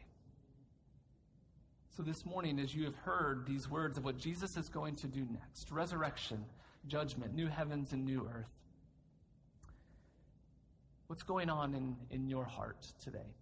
So, 1.96 2.02
this 2.02 2.26
morning, 2.26 2.58
as 2.58 2.74
you 2.74 2.84
have 2.86 2.96
heard 2.96 3.46
these 3.46 3.68
words 3.68 3.96
of 3.96 4.04
what 4.04 4.18
Jesus 4.18 4.56
is 4.56 4.68
going 4.68 4.96
to 4.96 5.06
do 5.06 5.24
next 5.30 5.70
resurrection, 5.70 6.44
judgment, 6.88 7.34
new 7.34 7.46
heavens, 7.46 7.92
and 7.92 8.04
new 8.04 8.28
earth 8.34 8.48
What's 11.12 11.24
going 11.24 11.50
on 11.50 11.74
in, 11.74 11.94
in 12.10 12.26
your 12.26 12.46
heart 12.46 12.86
today? 13.04 13.36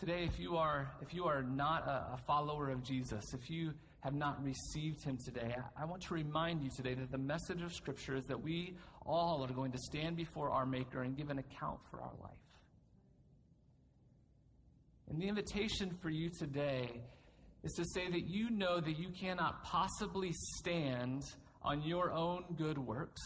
Today, 0.00 0.24
if 0.24 0.40
you 0.40 0.56
are, 0.56 0.90
if 1.02 1.12
you 1.12 1.26
are 1.26 1.42
not 1.42 1.86
a, 1.86 2.14
a 2.14 2.18
follower 2.26 2.70
of 2.70 2.82
Jesus, 2.82 3.22
if 3.34 3.50
you 3.50 3.74
have 4.00 4.14
not 4.14 4.42
received 4.42 5.04
him 5.04 5.18
today, 5.22 5.54
I, 5.54 5.82
I 5.82 5.84
want 5.84 6.00
to 6.04 6.14
remind 6.14 6.62
you 6.62 6.70
today 6.74 6.94
that 6.94 7.12
the 7.12 7.18
message 7.18 7.60
of 7.60 7.70
Scripture 7.74 8.16
is 8.16 8.24
that 8.24 8.42
we 8.42 8.78
all 9.04 9.44
are 9.46 9.52
going 9.52 9.72
to 9.72 9.78
stand 9.78 10.16
before 10.16 10.48
our 10.48 10.64
Maker 10.64 11.02
and 11.02 11.18
give 11.18 11.28
an 11.28 11.38
account 11.38 11.80
for 11.90 12.00
our 12.00 12.14
life. 12.22 12.32
And 15.10 15.20
the 15.20 15.28
invitation 15.28 15.94
for 16.00 16.08
you 16.08 16.30
today 16.30 17.02
is 17.62 17.72
to 17.72 17.84
say 17.92 18.08
that 18.10 18.26
you 18.26 18.48
know 18.48 18.80
that 18.80 18.98
you 18.98 19.10
cannot 19.10 19.62
possibly 19.64 20.30
stand 20.56 21.24
on 21.62 21.82
your 21.82 22.10
own 22.10 22.44
good 22.56 22.78
works 22.78 23.20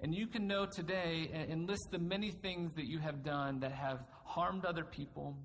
and 0.00 0.14
you 0.14 0.26
can 0.26 0.46
know 0.46 0.66
today 0.66 1.30
and 1.32 1.66
list 1.66 1.88
the 1.90 1.98
many 1.98 2.30
things 2.30 2.72
that 2.76 2.86
you 2.86 2.98
have 2.98 3.22
done 3.22 3.60
that 3.60 3.72
have 3.72 4.04
harmed 4.24 4.64
other 4.64 4.84
people. 4.84 5.36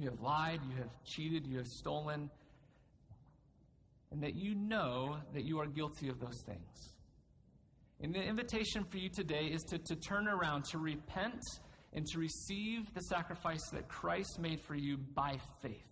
You 0.00 0.08
have 0.08 0.20
lied, 0.20 0.60
you 0.66 0.76
have 0.76 0.88
cheated, 1.04 1.46
you 1.46 1.58
have 1.58 1.66
stolen, 1.66 2.30
and 4.10 4.22
that 4.22 4.34
you 4.34 4.54
know 4.54 5.18
that 5.34 5.44
you 5.44 5.60
are 5.60 5.66
guilty 5.66 6.08
of 6.08 6.18
those 6.18 6.42
things. 6.46 6.94
And 8.00 8.14
the 8.14 8.22
invitation 8.22 8.84
for 8.84 8.96
you 8.96 9.10
today 9.10 9.44
is 9.44 9.62
to, 9.64 9.78
to 9.78 9.96
turn 9.96 10.26
around, 10.26 10.64
to 10.70 10.78
repent, 10.78 11.42
and 11.92 12.06
to 12.06 12.18
receive 12.18 12.92
the 12.94 13.02
sacrifice 13.02 13.60
that 13.74 13.88
Christ 13.88 14.38
made 14.40 14.62
for 14.62 14.74
you 14.74 14.96
by 14.96 15.36
faith. 15.60 15.84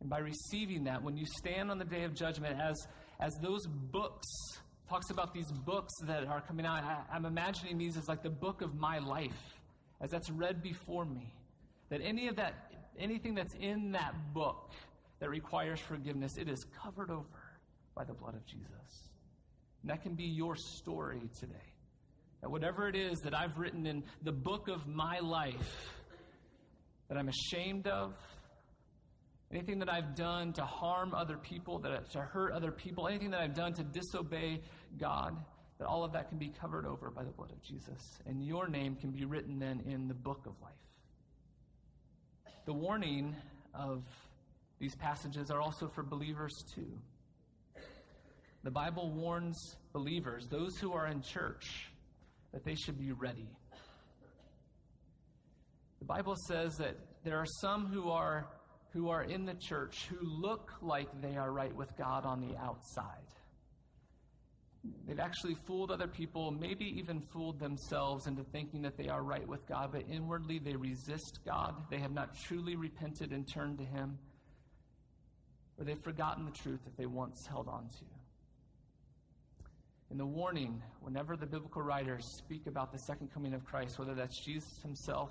And 0.00 0.10
by 0.10 0.18
receiving 0.18 0.84
that, 0.84 1.02
when 1.02 1.16
you 1.16 1.24
stand 1.38 1.70
on 1.70 1.78
the 1.78 1.86
day 1.86 2.04
of 2.04 2.14
judgment, 2.14 2.60
as, 2.60 2.76
as 3.18 3.32
those 3.40 3.66
books 3.66 4.26
talks 4.90 5.10
about 5.10 5.32
these 5.32 5.50
books 5.64 5.92
that 6.06 6.26
are 6.26 6.40
coming 6.40 6.64
out. 6.64 6.82
I, 6.82 7.16
am 7.16 7.24
imagining 7.24 7.78
these 7.78 7.96
as 7.96 8.08
like 8.08 8.22
the 8.22 8.30
book 8.30 8.62
of 8.62 8.74
my 8.74 8.98
life, 8.98 9.60
as 10.00 10.10
that's 10.10 10.30
read 10.30 10.62
before 10.62 11.04
me. 11.04 11.32
That 11.90 12.00
any 12.02 12.28
of 12.28 12.36
that, 12.36 12.72
anything 12.98 13.34
that's 13.34 13.54
in 13.54 13.92
that 13.92 14.14
book 14.34 14.72
that 15.20 15.30
requires 15.30 15.80
forgiveness, 15.80 16.32
it 16.38 16.48
is 16.48 16.64
covered 16.82 17.10
over 17.10 17.26
by 17.94 18.04
the 18.04 18.14
blood 18.14 18.34
of 18.34 18.44
Jesus. 18.46 19.10
And 19.82 19.90
that 19.90 20.02
can 20.02 20.14
be 20.14 20.24
your 20.24 20.56
story 20.56 21.22
today. 21.38 21.54
That 22.42 22.50
whatever 22.50 22.88
it 22.88 22.96
is 22.96 23.18
that 23.20 23.34
I've 23.34 23.58
written 23.58 23.86
in 23.86 24.04
the 24.22 24.32
book 24.32 24.68
of 24.68 24.86
my 24.86 25.18
life 25.18 25.92
that 27.08 27.16
I'm 27.16 27.28
ashamed 27.28 27.86
of, 27.86 28.14
anything 29.50 29.78
that 29.78 29.90
I've 29.90 30.14
done 30.14 30.52
to 30.54 30.62
harm 30.62 31.14
other 31.14 31.38
people, 31.38 31.78
that 31.80 32.10
to 32.10 32.20
hurt 32.20 32.52
other 32.52 32.70
people, 32.70 33.08
anything 33.08 33.30
that 33.30 33.40
I've 33.40 33.54
done 33.54 33.72
to 33.74 33.82
disobey 33.82 34.60
God, 34.98 35.36
that 35.78 35.86
all 35.86 36.04
of 36.04 36.12
that 36.12 36.28
can 36.28 36.38
be 36.38 36.52
covered 36.60 36.86
over 36.86 37.10
by 37.10 37.24
the 37.24 37.30
blood 37.30 37.50
of 37.50 37.62
Jesus. 37.62 38.20
And 38.26 38.44
your 38.44 38.68
name 38.68 38.96
can 38.96 39.10
be 39.10 39.24
written 39.24 39.58
then 39.58 39.82
in 39.86 40.06
the 40.06 40.14
book 40.14 40.44
of 40.46 40.52
life. 40.60 40.72
The 42.68 42.74
warning 42.74 43.34
of 43.72 44.02
these 44.78 44.94
passages 44.94 45.50
are 45.50 45.58
also 45.58 45.88
for 45.88 46.02
believers 46.02 46.52
too. 46.74 46.98
The 48.62 48.70
Bible 48.70 49.10
warns 49.10 49.56
believers, 49.94 50.48
those 50.50 50.76
who 50.76 50.92
are 50.92 51.06
in 51.06 51.22
church, 51.22 51.90
that 52.52 52.64
they 52.66 52.74
should 52.74 52.98
be 52.98 53.12
ready. 53.12 53.48
The 56.00 56.04
Bible 56.04 56.34
says 56.46 56.76
that 56.76 56.98
there 57.24 57.38
are 57.38 57.46
some 57.62 57.86
who 57.86 58.10
are 58.10 58.50
who 58.92 59.08
are 59.08 59.22
in 59.22 59.46
the 59.46 59.54
church 59.54 60.06
who 60.10 60.18
look 60.20 60.70
like 60.82 61.08
they 61.22 61.38
are 61.38 61.50
right 61.50 61.74
with 61.74 61.96
God 61.96 62.26
on 62.26 62.42
the 62.42 62.54
outside. 62.58 63.32
They've 65.06 65.18
actually 65.18 65.56
fooled 65.66 65.90
other 65.90 66.06
people, 66.06 66.50
maybe 66.50 66.84
even 66.98 67.20
fooled 67.20 67.58
themselves 67.58 68.26
into 68.26 68.44
thinking 68.44 68.82
that 68.82 68.96
they 68.96 69.08
are 69.08 69.22
right 69.22 69.46
with 69.46 69.66
God, 69.66 69.90
but 69.92 70.04
inwardly 70.08 70.58
they 70.58 70.76
resist 70.76 71.40
God. 71.44 71.74
They 71.90 71.98
have 71.98 72.12
not 72.12 72.36
truly 72.44 72.76
repented 72.76 73.32
and 73.32 73.46
turned 73.46 73.78
to 73.78 73.84
Him, 73.84 74.18
or 75.78 75.84
they've 75.84 76.02
forgotten 76.02 76.44
the 76.44 76.52
truth 76.52 76.80
that 76.84 76.96
they 76.96 77.06
once 77.06 77.46
held 77.46 77.68
on 77.68 77.88
to. 77.88 78.04
In 80.10 80.16
the 80.16 80.26
warning, 80.26 80.82
whenever 81.00 81.36
the 81.36 81.46
biblical 81.46 81.82
writers 81.82 82.24
speak 82.38 82.66
about 82.66 82.92
the 82.92 82.98
second 82.98 83.32
coming 83.32 83.52
of 83.52 83.64
Christ, 83.64 83.98
whether 83.98 84.14
that's 84.14 84.42
Jesus 84.42 84.80
himself 84.82 85.30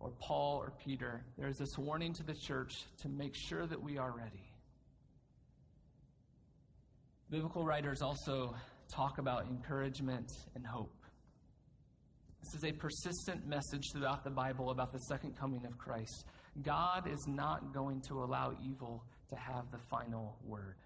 or 0.00 0.10
Paul 0.20 0.56
or 0.56 0.72
Peter, 0.84 1.22
there 1.38 1.46
is 1.46 1.58
this 1.58 1.78
warning 1.78 2.12
to 2.14 2.24
the 2.24 2.34
church 2.34 2.86
to 3.02 3.08
make 3.08 3.36
sure 3.36 3.66
that 3.66 3.80
we 3.80 3.98
are 3.98 4.10
ready. 4.10 4.50
Biblical 7.30 7.64
writers 7.64 8.02
also 8.02 8.56
talk 8.94 9.18
about 9.18 9.46
encouragement 9.46 10.30
and 10.54 10.66
hope. 10.66 10.94
This 12.42 12.62
is 12.62 12.64
a 12.64 12.72
persistent 12.72 13.46
message 13.46 13.84
throughout 13.92 14.24
the 14.24 14.30
Bible 14.30 14.70
about 14.70 14.92
the 14.92 14.98
second 15.00 15.36
coming 15.38 15.66
of 15.66 15.76
Christ. 15.76 16.24
God 16.62 17.08
is 17.10 17.26
not 17.28 17.74
going 17.74 18.00
to 18.08 18.22
allow 18.22 18.56
evil 18.64 19.04
to 19.28 19.36
have 19.36 19.70
the 19.70 19.78
final 19.90 20.38
word 20.44 20.76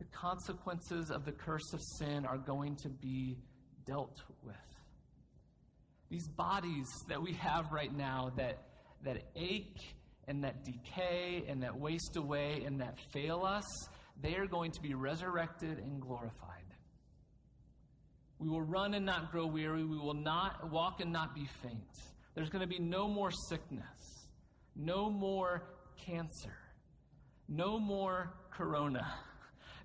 the 0.00 0.06
consequences 0.16 1.10
of 1.10 1.26
the 1.26 1.32
curse 1.32 1.74
of 1.74 1.80
sin 1.98 2.24
are 2.24 2.38
going 2.38 2.74
to 2.76 2.88
be 2.88 3.36
dealt 3.84 4.22
with. 4.42 4.56
These 6.08 6.26
bodies 6.28 6.86
that 7.08 7.22
we 7.22 7.34
have 7.34 7.70
right 7.70 7.94
now 7.94 8.32
that, 8.36 8.62
that 9.04 9.22
ache 9.36 9.94
and 10.26 10.42
that 10.42 10.64
decay 10.64 11.44
and 11.46 11.62
that 11.62 11.78
waste 11.78 12.16
away 12.16 12.62
and 12.64 12.80
that 12.80 12.98
fail 13.12 13.44
us, 13.44 13.64
they 14.22 14.36
are 14.36 14.46
going 14.46 14.72
to 14.72 14.80
be 14.80 14.94
resurrected 14.94 15.78
and 15.78 16.00
glorified. 16.00 16.59
We 18.40 18.48
will 18.48 18.62
run 18.62 18.94
and 18.94 19.04
not 19.04 19.30
grow 19.30 19.46
weary. 19.46 19.84
We 19.84 19.98
will 19.98 20.14
not 20.14 20.70
walk 20.70 21.00
and 21.00 21.12
not 21.12 21.34
be 21.34 21.46
faint. 21.62 21.76
There's 22.34 22.48
going 22.48 22.62
to 22.62 22.66
be 22.66 22.78
no 22.78 23.06
more 23.06 23.30
sickness, 23.30 24.26
no 24.74 25.10
more 25.10 25.62
cancer, 25.96 26.56
no 27.48 27.78
more 27.78 28.32
corona. 28.50 29.06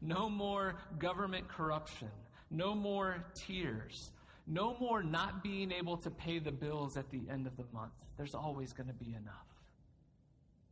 No 0.02 0.30
more 0.30 0.76
government 1.00 1.48
corruption. 1.48 2.10
No 2.52 2.76
more 2.76 3.26
tears. 3.34 4.12
No 4.46 4.78
more 4.80 5.02
not 5.02 5.41
being 5.41 5.72
able 5.72 5.98
to 5.98 6.12
pay 6.12 6.38
the 6.38 6.52
bills 6.52 6.96
at 6.96 7.10
the 7.10 7.22
end 7.32 7.48
of 7.48 7.58
the 7.58 7.63
month. 7.74 7.94
There's 8.18 8.36
always 8.36 8.72
going 8.72 8.88
to 8.88 8.94
be 8.94 9.15
enough. 9.15 9.48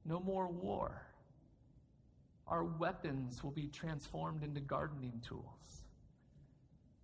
No 0.05 0.19
more 0.19 0.47
war. 0.47 1.01
Our 2.47 2.63
weapons 2.63 3.43
will 3.43 3.51
be 3.51 3.67
transformed 3.67 4.43
into 4.43 4.59
gardening 4.59 5.21
tools. 5.27 5.82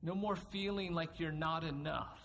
No 0.01 0.15
more 0.15 0.35
feeling 0.35 0.93
like 0.93 1.19
you're 1.19 1.31
not 1.31 1.63
enough. 1.63 2.19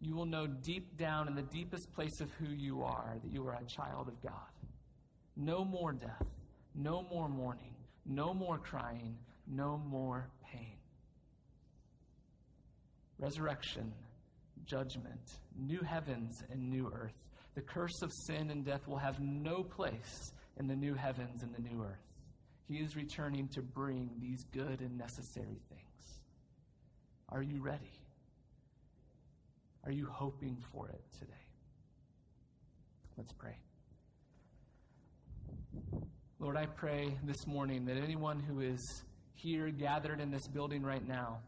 You 0.00 0.14
will 0.14 0.26
know 0.26 0.46
deep 0.46 0.96
down 0.96 1.28
in 1.28 1.34
the 1.34 1.42
deepest 1.42 1.92
place 1.92 2.20
of 2.20 2.30
who 2.32 2.52
you 2.52 2.82
are 2.82 3.16
that 3.22 3.32
you 3.32 3.46
are 3.46 3.54
a 3.54 3.64
child 3.64 4.08
of 4.08 4.20
God. 4.22 4.32
No 5.36 5.64
more 5.64 5.92
death. 5.92 6.26
No 6.74 7.06
more 7.10 7.28
mourning. 7.28 7.74
No 8.06 8.34
more 8.34 8.58
crying, 8.58 9.16
no 9.46 9.80
more 9.88 10.28
pain. 10.50 10.76
Resurrection, 13.18 13.92
judgment, 14.64 15.38
new 15.56 15.80
heavens 15.80 16.42
and 16.50 16.70
new 16.70 16.90
earth. 16.94 17.14
The 17.54 17.60
curse 17.60 18.02
of 18.02 18.10
sin 18.26 18.50
and 18.50 18.64
death 18.64 18.86
will 18.88 18.96
have 18.96 19.20
no 19.20 19.62
place 19.62 20.32
in 20.58 20.66
the 20.66 20.76
new 20.76 20.94
heavens 20.94 21.42
and 21.42 21.54
the 21.54 21.62
new 21.62 21.82
earth. 21.82 22.02
He 22.68 22.78
is 22.78 22.96
returning 22.96 23.48
to 23.48 23.62
bring 23.62 24.10
these 24.20 24.44
good 24.52 24.80
and 24.80 24.96
necessary. 24.96 25.60
Are 27.32 27.42
you 27.42 27.62
ready? 27.62 27.92
Are 29.84 29.92
you 29.92 30.06
hoping 30.06 30.56
for 30.72 30.88
it 30.88 31.00
today? 31.18 31.32
Let's 33.16 33.32
pray. 33.32 33.56
Lord, 36.40 36.56
I 36.56 36.66
pray 36.66 37.16
this 37.24 37.46
morning 37.46 37.84
that 37.84 37.96
anyone 37.96 38.40
who 38.40 38.60
is 38.60 39.04
here 39.34 39.70
gathered 39.70 40.20
in 40.20 40.30
this 40.30 40.48
building 40.48 40.82
right 40.82 41.06
now, 41.06 41.38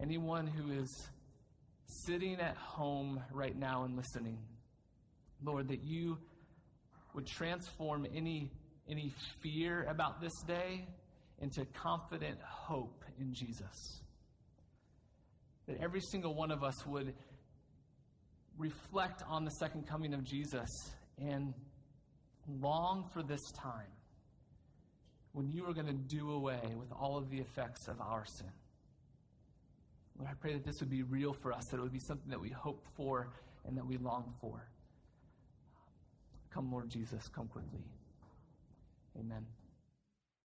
anyone 0.00 0.46
who 0.46 0.72
is 0.72 1.08
sitting 2.06 2.40
at 2.40 2.56
home 2.56 3.22
right 3.32 3.56
now 3.56 3.84
and 3.84 3.96
listening, 3.96 4.38
Lord, 5.44 5.68
that 5.68 5.82
you 5.84 6.16
would 7.14 7.26
transform 7.26 8.06
any, 8.14 8.50
any 8.88 9.12
fear 9.42 9.84
about 9.90 10.22
this 10.22 10.32
day 10.46 10.86
into 11.40 11.66
confident 11.74 12.38
hope 12.42 13.04
in 13.20 13.34
Jesus. 13.34 14.02
That 15.66 15.80
every 15.80 16.00
single 16.00 16.34
one 16.34 16.50
of 16.50 16.62
us 16.64 16.86
would 16.86 17.14
reflect 18.58 19.22
on 19.28 19.44
the 19.44 19.50
second 19.50 19.86
coming 19.86 20.14
of 20.14 20.24
Jesus 20.24 20.68
and 21.18 21.54
long 22.60 23.08
for 23.12 23.22
this 23.22 23.40
time 23.52 23.86
when 25.32 25.50
you 25.50 25.64
are 25.66 25.72
going 25.72 25.86
to 25.86 25.92
do 25.92 26.32
away 26.32 26.60
with 26.76 26.92
all 26.92 27.16
of 27.16 27.30
the 27.30 27.38
effects 27.38 27.88
of 27.88 28.00
our 28.00 28.24
sin. 28.26 28.50
Lord, 30.18 30.30
I 30.30 30.34
pray 30.34 30.52
that 30.52 30.64
this 30.64 30.80
would 30.80 30.90
be 30.90 31.02
real 31.02 31.32
for 31.32 31.52
us, 31.52 31.64
that 31.70 31.78
it 31.78 31.82
would 31.82 31.92
be 31.92 32.00
something 32.00 32.30
that 32.30 32.40
we 32.40 32.50
hope 32.50 32.84
for 32.96 33.32
and 33.64 33.76
that 33.76 33.86
we 33.86 33.96
long 33.96 34.34
for. 34.40 34.68
Come, 36.52 36.70
Lord 36.70 36.90
Jesus, 36.90 37.28
come 37.28 37.46
quickly. 37.46 37.80
Amen. 39.18 39.46